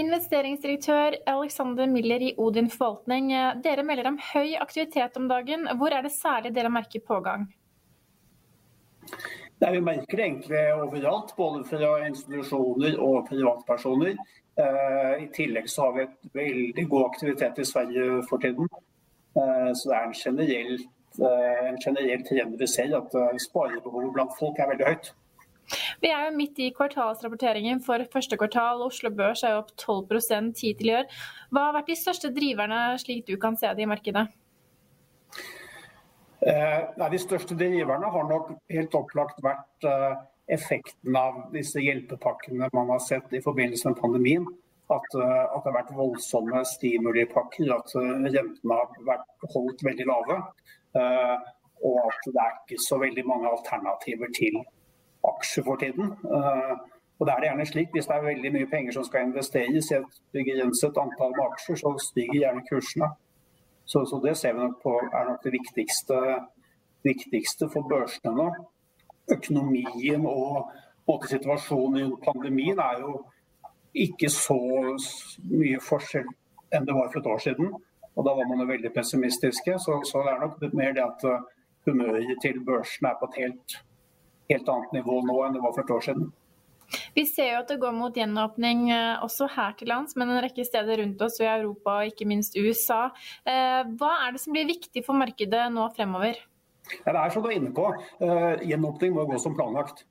Investeringsdirektør 0.00 1.18
Alexander 1.28 1.86
Miller 1.86 2.22
i 2.24 2.34
Odin 2.40 2.70
forvaltning. 2.72 3.28
Dere 3.64 3.84
melder 3.84 4.08
om 4.08 4.20
høy 4.32 4.54
aktivitet 4.56 5.18
om 5.20 5.26
dagen. 5.28 5.66
Hvor 5.76 5.92
er 5.92 6.06
det 6.06 6.14
særlig 6.14 6.54
dere 6.56 6.72
merker 6.72 7.02
pågang? 7.04 7.44
Nei, 9.62 9.70
vi 9.76 9.82
merker 9.84 10.16
det 10.16 10.24
egentlig 10.24 10.62
overalt, 10.74 11.36
både 11.36 11.60
fra 11.68 11.90
institusjoner 12.06 12.96
og 12.98 13.28
privatpersoner. 13.28 14.16
Eh, 14.58 15.12
I 15.22 15.28
tillegg 15.36 15.68
så 15.70 15.86
har 15.86 15.92
vi 15.96 16.06
et 16.06 16.32
veldig 16.34 16.86
god 16.90 17.04
aktivitet 17.12 17.60
i 17.62 17.68
Sverige 17.68 18.24
for 18.30 18.42
tiden. 18.42 18.72
Eh, 19.36 19.70
så 19.78 19.92
det 19.92 20.00
er 20.00 20.08
en 20.32 20.40
eh, 20.42 21.68
en 21.68 21.78
generell 21.84 22.24
trend 22.26 22.58
vi 22.58 22.66
ser, 22.66 22.96
at 22.96 23.14
sparebehovet 23.44 24.12
blant 24.16 24.34
folk 24.40 24.58
er 24.58 24.72
veldig 24.72 24.88
høyt. 24.88 25.12
Vi 26.02 26.10
er 26.10 26.28
jo 26.28 26.36
midt 26.36 26.58
i 26.62 26.70
kvartalsrapporteringen 26.76 27.82
for 27.84 28.04
første 28.12 28.38
kvartal. 28.40 28.82
Oslo 28.86 29.12
Børs 29.14 29.44
er 29.46 29.58
opp 29.60 29.72
12 29.76 30.06
hittil 30.60 30.90
i 30.90 30.96
år. 31.00 31.10
Hva 31.50 31.68
har 31.68 31.76
vært 31.78 31.92
de 31.92 31.98
største 31.98 32.32
driverne, 32.34 32.98
slik 33.02 33.26
du 33.26 33.36
kan 33.40 33.56
se 33.56 33.70
det 33.76 33.86
i 33.86 33.90
markedet? 33.90 34.26
Eh, 36.42 36.80
de 37.12 37.18
største 37.22 37.54
driverne 37.54 38.10
har 38.10 38.28
nok 38.28 38.56
helt 38.72 38.94
opplagt 38.98 39.38
vært 39.44 39.86
eh, 39.86 40.16
effekten 40.50 41.16
av 41.16 41.38
disse 41.54 41.80
hjelpepakkene 41.80 42.68
man 42.74 42.90
har 42.90 43.02
sett 43.04 43.32
i 43.32 43.42
forbindelse 43.44 43.92
med 43.92 44.00
pandemien. 44.00 44.46
At, 44.90 45.14
eh, 45.14 45.44
at 45.54 45.62
det 45.62 45.70
har 45.70 45.78
vært 45.78 45.96
voldsomme 45.96 46.64
stimulipakker, 46.68 47.70
at 47.72 47.94
eh, 47.96 48.14
rentene 48.26 48.78
har 48.80 49.04
vært 49.06 49.50
holdt 49.54 49.84
veldig 49.86 50.08
lave. 50.10 50.38
Eh, 50.98 51.50
og 51.82 51.98
at 52.02 52.26
det 52.28 52.42
er 52.42 52.56
ikke 52.58 52.82
så 52.82 52.98
veldig 53.00 53.24
mange 53.26 53.50
alternativer 53.50 54.30
til 54.36 54.60
aksjer 55.28 55.64
for 55.64 55.76
tiden. 55.76 56.12
Eh, 56.24 56.72
og 57.18 57.26
det 57.26 57.34
er 57.34 57.44
gjerne 57.46 57.66
slik, 57.66 57.88
Hvis 57.92 58.06
det 58.06 58.14
er 58.16 58.22
veldig 58.22 58.52
mye 58.52 58.66
penger 58.66 58.92
som 58.92 59.04
skal 59.04 59.28
investeres 59.28 59.90
i 59.90 59.94
et 59.94 60.16
begrenset 60.34 60.96
antall 60.98 61.34
med 61.36 61.44
aksjer, 61.50 61.76
så 61.78 61.94
stiger 61.98 62.40
gjerne 62.40 62.64
kursene. 62.70 63.08
Så, 63.84 64.04
så, 64.06 64.20
det 64.24 64.36
ser 64.36 64.52
vi 64.52 64.58
nok 64.58 64.82
på 64.82 64.94
er 65.18 65.28
nok 65.28 65.44
det 65.44 65.52
viktigste, 65.52 66.18
viktigste 67.04 67.68
for 67.70 67.86
børsene 67.90 68.34
nå. 68.36 68.48
Økonomien 69.30 70.26
og 70.26 70.70
både 71.06 71.28
situasjonen 71.28 72.00
i 72.00 72.20
pandemien 72.24 72.78
er 72.78 73.00
jo 73.00 73.14
ikke 73.94 74.30
så 74.30 74.58
mye 75.50 75.80
forskjell 75.82 76.28
enn 76.72 76.86
det 76.88 76.94
var 76.96 77.10
for 77.12 77.20
et 77.20 77.30
år 77.34 77.42
siden. 77.46 77.72
Og 78.16 78.24
Da 78.24 78.34
var 78.34 78.48
man 78.48 78.60
jo 78.60 78.66
veldig 78.66 78.92
pessimistiske. 78.94 79.78
Så, 79.78 80.00
så 80.10 80.22
det 80.24 80.32
er 80.32 80.40
nok 80.40 80.74
mer 80.74 80.92
det 80.92 81.04
at 81.04 81.24
eh, 81.28 81.48
humøret 81.86 82.38
til 82.42 82.64
børsene 82.64 83.08
er 83.08 83.18
på 83.20 83.30
et 83.30 83.40
helt 83.44 83.78
helt 84.50 84.68
annet 84.68 84.94
nivå 84.98 85.20
nå 85.26 85.36
enn 85.46 85.56
det 85.56 85.62
var 85.62 85.74
for 85.76 85.84
et 85.84 85.92
år 85.94 86.06
siden. 86.08 86.30
Vi 87.16 87.24
ser 87.28 87.54
jo 87.54 87.60
at 87.62 87.70
det 87.72 87.80
går 87.80 87.94
mot 87.96 88.16
gjenåpning 88.16 88.86
eh, 88.92 89.22
også 89.24 89.48
her 89.54 89.76
til 89.78 89.88
lands, 89.92 90.16
men 90.18 90.32
en 90.32 90.42
rekke 90.44 90.64
steder 90.66 91.00
rundt 91.00 91.22
oss 91.24 91.38
i 91.40 91.48
Europa 91.48 91.98
og 92.00 92.12
ikke 92.12 92.28
minst 92.28 92.56
USA. 92.58 93.06
Eh, 93.48 93.80
hva 93.98 94.12
er 94.26 94.34
det 94.34 94.42
som 94.42 94.56
blir 94.56 94.68
viktig 94.68 95.04
for 95.06 95.16
markedet 95.18 95.66
nå 95.72 95.88
fremover? 95.96 96.40
Ja, 96.92 97.12
det 97.12 97.18
er 97.20 97.32
som 97.32 97.44
du 97.44 97.48
er 97.48 97.56
inne 97.56 97.72
på, 97.76 97.86
eh, 98.20 98.64
gjenåpning 98.68 99.14
må 99.16 99.26
gå 99.30 99.38
som 99.40 99.56
planlagt. 99.56 100.04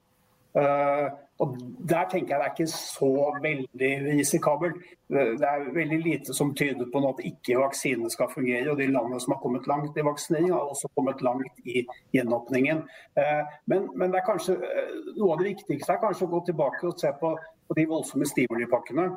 Og 1.42 1.58
Der 1.90 2.06
tenker 2.10 2.36
jeg 2.36 2.40
det 2.40 2.48
er 2.48 2.54
ikke 2.54 2.72
så 2.72 3.08
veldig 3.42 3.92
risikabelt. 4.20 4.76
Det 5.10 5.48
er 5.48 5.72
veldig 5.74 5.98
lite 6.04 6.34
som 6.38 6.54
tyder 6.56 6.86
på 6.94 7.02
at 7.10 7.24
ikke 7.26 7.58
vaksinene 7.58 8.12
skal 8.14 8.30
fungere. 8.34 8.72
og 8.72 8.78
De 8.78 8.88
landene 8.88 9.20
som 9.20 9.34
har 9.34 9.42
kommet 9.42 9.68
langt 9.68 9.98
i 9.98 10.06
vaksinering, 10.06 10.52
har 10.54 10.70
også 10.70 10.92
kommet 10.96 11.22
langt 11.22 11.66
i 11.66 11.86
gjenåpningen. 12.14 12.84
Eh, 13.18 13.42
men, 13.66 13.90
men 13.96 14.14
det 14.14 14.22
er 14.22 14.28
kanskje, 14.30 14.54
eh, 14.54 14.94
noe 15.18 15.34
av 15.34 15.42
det 15.42 15.50
viktigste 15.50 15.96
er 15.96 16.04
kanskje 16.04 16.28
å 16.28 16.34
gå 16.36 16.44
tilbake 16.52 16.88
og 16.88 17.02
se 17.02 17.12
på, 17.20 17.34
på 17.68 17.80
de 17.80 17.88
voldsomme 17.90 18.30
stimulipakkene. 18.30 19.08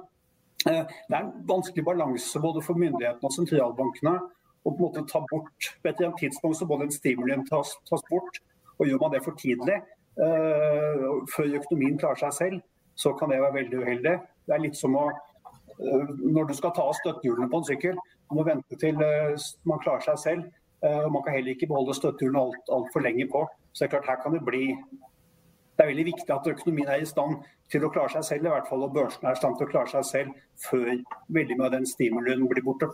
Eh, 0.65 0.81
det 1.09 1.19
er 1.19 1.21
en 1.21 1.35
vanskelig 1.49 1.85
balanse 1.85 2.41
både 2.41 2.65
for 2.65 2.81
myndighetene 2.81 3.29
og 3.29 3.37
sentralbankene 3.37 4.17
å 4.65 4.73
på 4.73 4.79
en 4.79 4.81
måte 4.81 5.05
ta 5.13 5.21
bort 5.29 5.71
På 5.83 5.93
et 5.93 6.01
tidspunkt 6.19 6.57
så 6.57 6.67
må 6.67 6.81
den 6.81 6.93
stimulien 6.93 7.45
tas, 7.51 7.77
tas 7.91 8.05
bort. 8.09 8.41
og 8.79 8.89
Gjør 8.89 9.05
man 9.05 9.13
det 9.13 9.23
for 9.23 9.37
tidlig, 9.39 9.77
før 10.17 11.57
økonomien 11.59 11.99
klarer 11.99 12.21
seg 12.27 12.35
selv, 12.37 12.61
så 12.95 13.13
kan 13.19 13.31
det 13.31 13.41
være 13.43 13.55
veldig 13.55 13.79
uheldig. 13.83 14.19
Det 14.47 14.55
er 14.55 14.63
litt 14.63 14.77
som 14.79 14.97
å 14.99 15.07
eh, 15.11 16.13
når 16.21 16.51
du 16.51 16.55
skal 16.59 16.75
ta 16.77 16.85
av 16.87 16.97
støttehjulene 17.01 17.51
på 17.51 17.61
en 17.61 17.67
sykkel, 17.71 17.99
du 18.29 18.37
må 18.39 18.45
vente 18.47 18.79
til 18.81 19.01
eh, 19.03 19.49
man 19.69 19.83
klarer 19.85 20.07
seg 20.11 20.21
selv. 20.27 20.53
Man 20.85 21.23
kan 21.25 21.33
heller 21.33 21.55
ikke 21.55 21.71
beholde 21.71 21.95
støttehjulene 21.97 22.43
altfor 22.43 22.75
alt, 22.77 22.91
alt 22.93 23.05
lenge 23.07 23.25
på. 23.33 23.41
Så 23.73 23.79
det 23.81 23.87
er 23.87 23.93
klart 23.95 24.09
her 24.11 24.19
kan 24.21 24.35
det 24.37 24.43
bli 24.45 24.67
Det 24.69 25.81
er 25.81 25.89
veldig 25.89 26.05
viktig 26.11 26.31
at 26.35 26.49
økonomien 26.51 26.91
er 26.93 27.01
i 27.01 27.07
stand 27.09 27.39
til 27.73 27.87
å 27.87 27.89
klare 27.95 28.13
seg 28.13 28.27
selv, 28.29 28.45
i 28.47 28.53
hvert 28.53 28.69
fall, 28.69 28.85
og 28.85 28.93
børsene 28.93 29.31
er 29.31 29.39
i 29.39 29.41
stand 29.41 29.57
til 29.57 29.67
å 29.67 29.71
klare 29.73 29.91
seg 29.91 30.05
selv 30.07 30.43
før 30.67 30.91
veldig 31.39 31.57
mye 31.57 31.71
av 31.71 31.73
den 31.73 31.89
stimulien 31.89 32.45
blir 32.51 32.67
borte. 32.67 32.91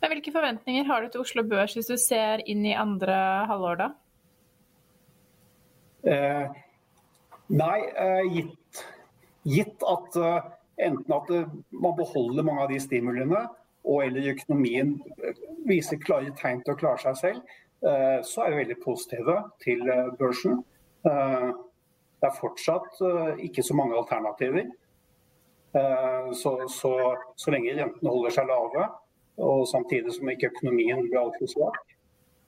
Men 0.00 0.14
Hvilke 0.14 0.32
forventninger 0.32 0.86
har 0.88 1.02
du 1.02 1.10
til 1.10 1.26
Oslo 1.26 1.44
Børs 1.50 1.74
hvis 1.76 1.90
du 1.90 1.98
ser 2.00 2.46
inn 2.46 2.62
i 2.64 2.78
andre 2.78 3.18
halvår, 3.50 3.82
da? 3.82 3.90
Eh, 6.06 6.46
nei, 7.48 7.78
eh, 8.04 8.22
gitt, 8.32 8.82
gitt 9.42 9.86
at 9.86 10.18
enten 10.76 11.14
at 11.16 11.30
man 11.70 11.96
beholder 11.98 12.46
mange 12.46 12.64
av 12.66 12.72
de 12.72 12.80
stimuliene, 12.82 13.46
og 13.86 14.02
eller 14.02 14.32
økonomien 14.34 14.96
viser 15.66 16.00
klare 16.02 16.32
tegn 16.38 16.62
til 16.66 16.74
å 16.74 16.78
klare 16.80 16.98
seg 17.04 17.18
selv, 17.20 17.54
så 18.26 18.42
er 18.42 18.50
vi 18.50 18.58
veldig 18.64 18.76
positive 18.82 19.34
til 19.62 19.84
børsen. 20.18 20.56
Det 21.04 22.26
er 22.26 22.34
fortsatt 22.40 22.98
ikke 23.46 23.62
så 23.62 23.76
mange 23.78 23.94
alternativer. 23.94 24.66
Så, 26.34 26.52
så, 26.72 26.92
så 27.38 27.54
lenge 27.54 27.76
rentene 27.78 28.10
holder 28.10 28.34
seg 28.34 28.50
lave, 28.50 28.88
og 29.36 29.66
samtidig 29.68 30.14
som 30.16 30.30
ikke 30.32 30.50
økonomien 30.54 31.02
blir 31.04 31.20
altfor 31.20 31.50
svak, 31.50 31.78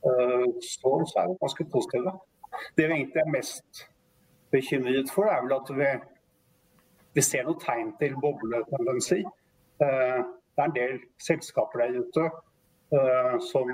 eh, 0.09 0.47
så, 0.65 0.93
så 1.11 1.23
er 1.23 1.31
vi 1.31 1.41
ganske 1.43 1.67
positive. 1.73 2.15
Det 2.77 2.87
vi 2.89 2.95
egentlig 2.95 3.23
er 3.23 3.33
mest 3.33 3.85
bekymret 4.53 5.11
for, 5.13 5.29
er 5.29 5.43
vel 5.45 5.55
at 5.57 5.73
vi, 5.77 5.91
vi 7.15 7.25
ser 7.25 7.47
noen 7.47 7.61
tegn 7.63 7.93
til 8.01 8.17
bobletendenser. 8.23 9.25
Eh, 9.85 10.21
det 10.25 10.65
er 10.65 10.71
en 10.71 10.77
del 10.77 10.99
selskaper 11.23 11.85
der 11.85 12.01
ute 12.03 12.29
eh, 12.97 13.35
som 13.51 13.73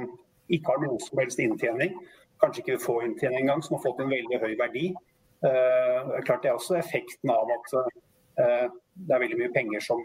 ikke 0.52 0.74
har 0.74 0.82
noe 0.82 1.00
som 1.00 1.22
helst 1.22 1.40
inntjening. 1.40 1.94
Kanskje 2.42 2.64
ikke 2.64 2.82
få 2.82 2.98
inntjening 3.06 3.44
engang, 3.44 3.62
som 3.64 3.78
har 3.78 3.84
fått 3.86 4.02
en 4.04 4.12
veldig 4.12 4.40
høy 4.42 4.56
verdi. 4.60 4.88
Er 5.44 6.24
klart 6.24 6.42
det 6.42 6.48
er 6.48 6.56
også 6.56 6.78
effekten 6.78 7.28
av 7.28 7.50
at 7.52 7.72
det 8.40 9.12
er 9.12 9.20
veldig 9.20 9.36
mye 9.42 9.52
penger 9.52 9.82
som 9.84 10.00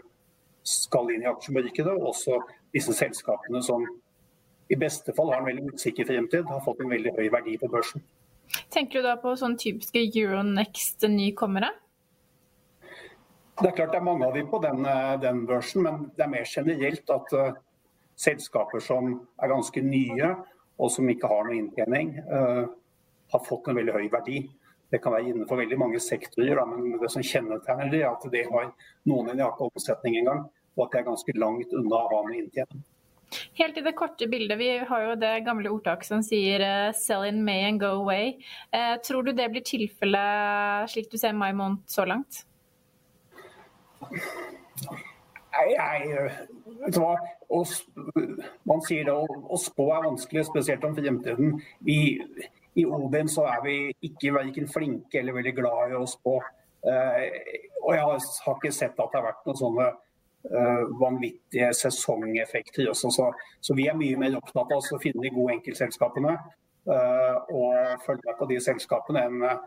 skal 0.68 1.08
inn 1.12 1.24
i 1.24 1.28
aksjemarkedet. 1.30 1.92
Og 1.96 2.10
også 2.12 2.38
disse 2.74 2.94
selskapene 2.96 3.62
som 3.64 3.86
i 4.70 4.78
beste 4.78 5.14
fall 5.16 5.32
har 5.32 5.42
en 5.42 5.48
veldig 5.50 5.74
usikker 5.74 6.06
fremtid, 6.06 6.46
har 6.46 6.62
fått 6.64 6.82
en 6.84 6.92
veldig 6.92 7.14
høy 7.16 7.26
verdi 7.32 7.56
på 7.58 7.70
børsen. 7.72 8.04
Tenker 8.70 9.00
du 9.00 9.06
da 9.06 9.16
på 9.20 9.34
sånne 9.38 9.60
typiske 9.60 10.02
Euronext-nykommere? 10.08 11.70
Det 13.60 13.68
er 13.68 13.76
klart 13.76 13.92
det 13.92 13.98
er 14.00 14.06
mange 14.06 14.24
av 14.24 14.34
dem 14.34 14.46
på 14.48 14.58
den, 14.62 14.86
eh, 14.88 15.16
den 15.20 15.42
børsen, 15.46 15.82
men 15.84 15.98
det 16.16 16.24
er 16.24 16.32
mer 16.32 16.46
generelt 16.48 17.10
at 17.12 17.34
uh, 17.36 17.58
selskaper 18.16 18.80
som 18.80 19.10
er 19.42 19.52
ganske 19.52 19.82
nye 19.84 20.30
og 20.80 20.88
som 20.90 21.08
ikke 21.12 21.28
har 21.28 21.44
noe 21.44 21.58
inntjening, 21.58 22.14
uh, 22.24 22.64
har 23.30 23.44
fått 23.44 23.68
en 23.68 23.76
veldig 23.76 23.98
høy 23.98 24.06
verdi. 24.12 24.38
Det 24.90 25.02
kan 25.02 25.12
være 25.12 25.28
innenfor 25.28 25.60
veldig 25.60 25.76
mange 25.78 26.00
sektorer, 26.00 26.56
da, 26.56 26.64
men 26.64 26.96
det 27.02 27.10
som 27.12 27.22
kjennetegner 27.22 27.92
det, 27.92 28.00
er 28.00 28.08
at 28.14 28.24
det 28.32 28.46
har 28.48 28.72
noen 29.10 29.28
i 29.34 29.36
ikke 29.36 29.68
omsetning 29.68 30.16
engang, 30.22 30.46
og 30.76 30.86
at 30.86 30.94
det 30.94 31.02
er 31.02 31.10
ganske 31.10 31.36
langt 31.36 31.76
unna 31.76 32.00
å 32.00 32.08
ha 32.14 32.22
noe 32.24 32.40
inntjening. 32.40 32.80
Helt 33.60 33.78
i 33.78 33.84
det 33.84 33.92
korte 33.98 34.26
bildet, 34.30 34.58
vi 34.58 34.70
har 34.88 35.04
jo 35.04 35.16
det 35.20 35.32
gamle 35.46 35.70
ordtaket 35.70 36.08
som 36.08 36.22
sier 36.26 36.62
uh, 36.64 36.92
'sell 36.96 37.26
in 37.28 37.44
May 37.46 37.64
and 37.68 37.80
go 37.80 37.92
away'. 38.02 38.36
Uh, 38.74 38.96
tror 39.06 39.22
du 39.22 39.32
det 39.32 39.50
blir 39.52 39.62
tilfellet 39.62 40.90
slik 40.90 41.10
du 41.10 41.18
ser 41.18 41.32
mai 41.32 41.52
måned 41.52 41.84
så 41.86 42.04
langt? 42.08 42.44
Nei, 44.10 45.68
nei 45.76 45.98
vet 46.80 46.94
du 46.94 47.00
hva? 47.02 47.14
man 48.70 48.82
sier 48.86 49.08
det, 49.08 49.14
å, 49.14 49.58
spå 49.58 49.88
er 49.94 50.06
vanskelig, 50.06 50.46
spesielt 50.46 50.84
om 50.86 50.94
fremtiden. 50.94 51.56
Vi, 51.86 51.98
I 52.78 52.84
Odin 52.86 53.30
så 53.30 53.46
er 53.50 53.64
vi 53.64 53.76
ikke 54.06 54.34
verken 54.36 54.70
flinke 54.70 55.18
eller 55.20 55.34
veldig 55.40 55.54
glad 55.58 55.94
i 55.94 55.98
å 55.98 56.06
spå. 56.08 56.38
Uh, 56.86 57.24
og 57.82 57.90
jeg 57.96 58.04
har, 58.06 58.30
ikke 58.54 58.72
sett 58.72 58.94
at 58.96 59.10
det 59.10 59.18
har 59.18 59.26
vært 59.26 59.48
noen 59.48 59.58
sånne 59.58 59.88
vanvittige 61.00 61.74
sesongeffekter 61.74 62.88
også. 62.88 63.10
Så, 63.10 63.32
så, 63.60 63.74
vi 63.74 63.86
er 63.86 63.98
mye 63.98 64.16
mer 64.16 64.38
opptatt 64.38 64.72
av 64.72 64.80
å 64.80 65.00
finne 65.02 65.22
de 65.22 65.32
gode 65.34 65.58
enkeltselskapene 65.58 66.32
uh, 66.32 67.36
og 67.52 68.04
følge 68.06 68.24
med 68.24 68.38
på 68.38 68.48
de 68.48 68.60
selskapene 68.64 69.26
enn 69.28 69.44
uh, 69.44 69.58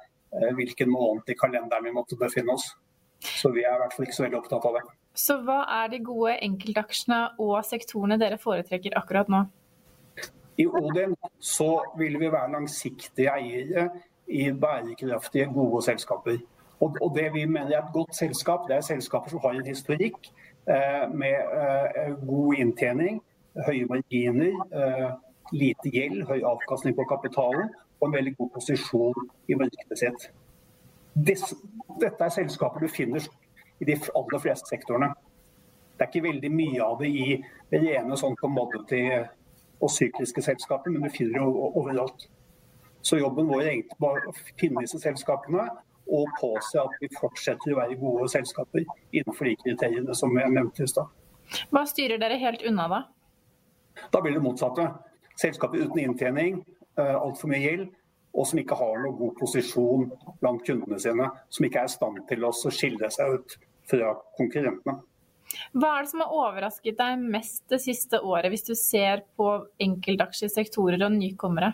hvilken 0.57 0.89
måned 0.89 1.29
i 1.29 1.38
kalenderen 1.38 1.86
vi 1.86 1.93
måtte 1.93 2.17
befinne 2.19 2.55
oss. 2.55 2.71
Så 3.23 3.53
vi 3.53 3.63
er 3.63 3.77
i 3.77 3.81
hvert 3.83 3.93
fall 3.95 4.07
ikke 4.07 4.17
så 4.17 4.25
veldig 4.25 4.39
opptatt 4.41 4.65
av 4.67 4.79
det. 4.79 4.86
Så 5.15 5.38
hva 5.45 5.59
er 5.83 5.91
de 5.93 5.99
gode 6.03 6.33
enkeltaksjene 6.41 7.19
og 7.43 7.59
sektorene 7.67 8.17
dere 8.19 8.39
foretrekker 8.41 8.97
akkurat 8.99 9.29
nå? 9.31 9.43
I 10.59 10.65
Odin 10.67 11.13
så 11.41 11.69
vil 11.97 12.17
vi 12.21 12.31
være 12.33 12.51
langsiktige 12.53 13.31
eiere 13.31 13.88
i 14.27 14.49
bærekraftige, 14.51 15.47
gode 15.53 15.81
selskaper. 15.86 16.41
Og, 16.83 16.97
og 16.99 17.13
det 17.15 17.29
vi 17.33 17.45
mener 17.47 17.71
er 17.71 17.79
et 17.79 17.93
godt 17.93 18.17
selskap, 18.17 18.65
det 18.67 18.75
er 18.79 18.86
selskaper 18.86 19.31
som 19.31 19.41
har 19.45 19.55
en 19.55 19.69
historikk 19.69 20.27
Eh, 20.27 20.52
med 20.67 21.36
eh, 21.60 22.13
god 22.28 22.56
inntjening, 22.56 23.19
høye 23.67 23.88
marginer, 23.89 24.54
eh, 24.71 25.10
lite 25.54 25.91
gjeld, 25.91 26.23
høy 26.30 26.41
avkastning 26.47 26.95
på 26.97 27.06
kapitalen 27.10 27.69
og 27.99 28.08
en 28.08 28.15
veldig 28.15 28.36
god 28.38 28.49
posisjon 28.56 29.28
i 29.52 29.58
markedet 29.60 29.99
sitt. 29.99 30.30
Dette 31.13 32.26
er 32.26 32.34
selskaper 32.34 32.84
du 32.84 32.91
finner 32.91 33.23
i 33.80 33.88
de 33.88 33.97
aller 34.15 34.41
fleste 34.41 34.71
sektorene. 34.71 35.12
Det 35.93 36.08
er 36.08 36.10
ikke 36.10 36.28
veldig 36.28 36.52
mye 36.52 36.84
av 36.84 36.99
det 37.04 37.12
i 37.12 37.38
rene 37.71 38.17
sånn 38.17 38.36
commodity 38.39 39.04
og 39.13 39.91
sykliske 39.91 40.41
selskaper, 40.41 40.91
men 40.91 41.06
du 41.06 41.13
finner 41.13 41.39
det 41.43 41.69
overalt. 41.78 42.28
Så 43.04 43.19
jobben 43.19 43.49
vår 43.52 43.62
er 43.62 43.71
egentlig 43.76 43.99
bare 44.02 44.32
å 44.32 44.36
finne 44.60 44.86
disse 44.86 44.99
selskapene 45.04 45.67
og 46.13 46.30
påse 46.39 46.80
at 46.80 47.02
vi 47.02 47.10
fortsetter 47.17 47.73
å 47.73 47.80
være 47.82 47.97
gode 48.02 48.30
selskaper 48.32 48.86
innenfor 49.12 49.49
de 49.49 49.56
kriteriene 49.63 50.15
som 50.17 50.34
jeg 50.38 50.54
nevnte 50.54 50.86
i 50.86 50.91
stad. 50.91 51.10
Hva 51.73 51.84
styrer 51.89 52.21
dere 52.21 52.39
helt 52.41 52.63
unna 52.69 52.88
da? 52.91 53.02
Da 54.13 54.21
blir 54.21 54.38
det 54.38 54.43
motsatte. 54.43 54.88
Selskaper 55.39 55.82
uten 55.82 55.99
inntjening, 56.04 56.63
eh, 56.97 57.15
altfor 57.17 57.49
mye 57.49 57.62
gjeld, 57.62 57.89
og 58.34 58.47
som 58.49 58.60
ikke 58.62 58.78
har 58.78 59.02
noen 59.02 59.17
god 59.17 59.36
posisjon 59.38 60.12
blant 60.41 60.65
kundene 60.65 60.99
sine. 61.02 61.30
Som 61.49 61.65
ikke 61.67 61.84
er 61.84 61.89
i 61.89 61.95
stand 61.95 62.21
til 62.30 62.45
å 62.45 62.54
skille 62.54 63.10
seg 63.13 63.38
ut 63.38 63.58
fra 63.89 64.13
konkurrentene. 64.38 65.02
Hva 65.78 65.89
er 65.97 66.06
det 66.06 66.10
som 66.10 66.23
har 66.23 66.34
overrasket 66.34 66.97
deg 66.97 67.26
mest 67.36 67.63
det 67.69 67.82
siste 67.84 68.19
året, 68.21 68.49
hvis 68.54 68.65
du 68.65 68.73
ser 68.78 69.26
på 69.38 69.49
enkeltaksjesektorer 69.84 71.04
og 71.06 71.13
nykommere? 71.17 71.73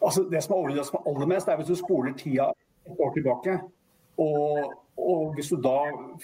Altså, 0.00 0.24
det 0.30 0.42
som 0.42 0.54
har 0.54 0.62
overrasket 0.62 0.96
meg 0.96 1.08
aller 1.12 1.28
mest, 1.34 1.48
er 1.48 1.58
hvis 1.60 1.68
du 1.68 1.76
spoler 1.76 2.14
tida 2.16 2.50
et 2.88 3.00
år 3.04 3.12
tilbake. 3.14 3.58
Og, 4.20 4.72
og 4.96 5.34
hvis 5.34 5.52
du 5.52 5.60
da 5.60 5.76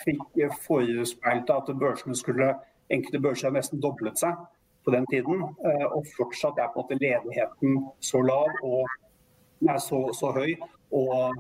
fikk 0.05 0.39
forespeilt 0.65 1.53
at 1.53 1.73
børsene 1.81 2.17
skulle 2.17 2.55
enkelte 2.93 3.21
børser 3.21 3.49
har 3.49 3.57
nesten 3.57 3.83
doblet 3.83 4.19
seg 4.21 4.39
på 4.87 4.95
den 4.95 5.07
tiden, 5.11 5.43
eh, 5.67 5.87
og 5.91 6.07
fortsatt 6.17 6.59
er 6.63 6.71
på 6.73 6.81
en 6.81 6.85
måte 6.85 6.99
ledigheten 7.01 7.79
så 8.01 8.23
lav 8.23 8.53
og 8.63 8.87
er 9.67 9.79
så, 9.83 10.01
så 10.15 10.31
høy, 10.37 10.55
og, 10.95 11.33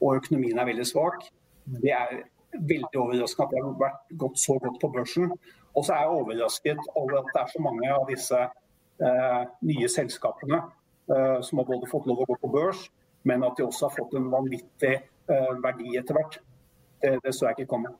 og, 0.00 0.10
økonomien 0.14 0.58
er 0.58 0.68
veldig 0.68 0.86
svak. 0.86 1.24
Det 1.82 1.92
er 1.92 2.20
veldig 2.52 3.00
overraskende 3.00 3.48
at 3.48 3.54
det 3.54 3.64
har 3.64 3.80
vært 3.80 4.14
gått 4.22 4.38
så 4.40 4.58
godt 4.62 4.78
på 4.80 4.92
børsen. 4.94 5.32
Og 5.74 5.84
så 5.84 5.94
er 5.94 6.04
jeg 6.04 6.20
overrasket 6.20 6.86
over 6.94 7.18
at 7.18 7.32
det 7.34 7.42
er 7.42 7.50
så 7.52 7.62
mange 7.64 7.90
av 7.92 8.06
disse 8.08 8.38
eh, 8.38 9.42
nye 9.66 9.90
selskapene 9.90 10.62
som 11.08 11.60
har 11.60 11.64
både 11.64 11.88
fått 11.88 12.04
lov 12.08 12.20
å 12.20 12.26
gå 12.28 12.34
på 12.42 12.50
børs, 12.52 12.82
men 13.28 13.44
at 13.46 13.56
de 13.56 13.64
også 13.66 13.88
har 13.88 13.94
fått 13.96 14.14
en 14.18 14.28
vanvittig 14.32 14.94
eh, 14.98 15.54
verdi 15.62 15.96
etter 15.98 16.16
hvert. 16.18 16.38
Det, 17.02 17.14
det 17.24 17.32
så 17.34 17.48
jeg 17.48 17.58
ikke 17.58 17.72
komme. 17.72 17.94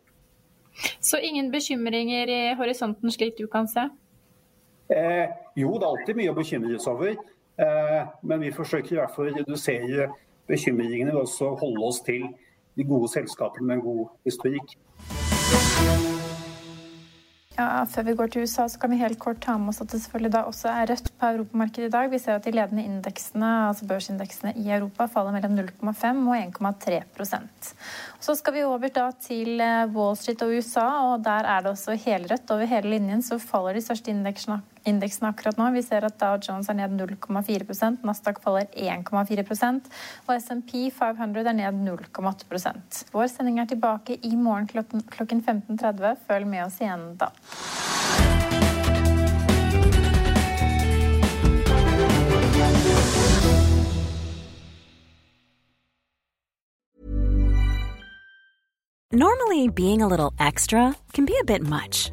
Så 1.01 1.18
ingen 1.23 1.51
bekymringer 1.51 2.31
i 2.31 2.42
horisonten 2.59 3.11
slik 3.14 3.38
du 3.38 3.47
kan 3.51 3.68
se? 3.71 3.88
Eh, 4.94 5.27
jo, 5.59 5.75
det 5.79 5.85
er 5.85 5.90
alltid 5.90 6.21
mye 6.21 6.33
å 6.33 6.38
bekymre 6.38 6.81
seg 6.83 6.94
over. 6.94 7.16
Eh, 7.59 8.03
men 8.23 8.44
vi 8.44 8.55
forsøker 8.55 8.94
i 8.94 9.01
hvert 9.01 9.14
fall 9.14 9.33
å 9.33 9.38
redusere 9.40 10.11
bekymringene 10.49 11.14
ved 11.16 11.25
å 11.27 11.55
holde 11.61 11.88
oss 11.90 12.01
til 12.07 12.29
de 12.79 12.87
gode 12.87 13.11
selskapene 13.12 13.66
med 13.66 13.81
en 13.81 13.87
god 13.88 14.07
historikk. 14.29 14.79
Ja, 17.59 17.83
Før 17.90 18.05
vi 18.07 18.12
går 18.14 18.29
til 18.31 18.44
USA, 18.47 18.68
så 18.71 18.79
kan 18.79 18.92
vi 18.92 19.01
helt 19.01 19.18
kort 19.18 19.40
ta 19.42 19.57
med 19.59 19.73
oss 19.73 19.81
at 19.83 19.90
det 19.90 19.99
selvfølgelig 19.99 20.31
da 20.31 20.42
også 20.47 20.68
er 20.71 20.92
rødt 20.92 21.09
på 21.18 21.31
europamarkedet 21.33 21.88
i 21.88 21.90
dag. 21.90 22.11
Vi 22.12 22.21
ser 22.23 22.37
at 22.38 22.44
de 22.47 22.53
ledende 22.55 22.85
indeksene, 22.87 23.49
altså 23.66 23.88
børsindeksene 23.90 24.53
i 24.62 24.68
Europa 24.77 25.09
faller 25.11 25.35
mellom 25.35 25.57
0,5 25.59 26.21
og 26.31 26.37
1,3% 26.37 27.73
Så 28.21 28.37
skal 28.38 28.55
vi 28.55 28.62
over 28.62 28.92
da 28.94 29.09
til 29.27 29.59
eh, 29.59 29.90
Wall 29.90 30.14
Street 30.16 30.44
og 30.47 30.55
USA, 30.55 30.87
og 31.09 31.25
der 31.25 31.51
er 31.51 31.66
det 31.66 31.73
også 31.75 31.99
helrødt. 31.99 32.47
Over 32.55 32.71
hele 32.71 32.94
linjen 32.94 33.27
så 33.27 33.40
faller 33.42 33.75
de 33.75 33.83
største 33.83 34.14
indeksene, 34.14 34.61
indeksene 34.90 35.31
akkurat 35.31 35.59
nå. 35.61 35.68
Vi 35.74 35.83
ser 35.87 36.07
at 36.09 36.18
Dow 36.20 36.38
Jones 36.42 36.68
er 36.70 36.79
ned 36.79 36.96
0,4% 36.98 38.05
Nasdaq 38.09 38.40
faller 38.44 38.68
1,4% 38.72 39.92
og 40.27 40.35
SMP 40.37 40.88
500 40.94 41.53
er 41.53 41.59
ned 41.61 41.83
0,8 41.87 43.12
Vår 43.12 43.31
sending 43.33 43.61
er 43.61 43.68
tilbake 43.70 44.18
i 44.22 44.35
morgen 44.37 44.68
klokken 44.68 45.44
15.30. 45.44 46.16
Følg 46.29 46.46
med 46.48 46.66
oss 46.66 46.81
igjen 46.83 47.12
da. 47.20 47.33
Normally, 59.11 59.68
being 59.68 60.03
a 60.03 60.07
little 60.07 60.35
extra 60.38 60.94
can 61.14 61.24
be 61.24 61.35
a 61.40 61.44
bit 61.44 61.62
much, 61.62 62.12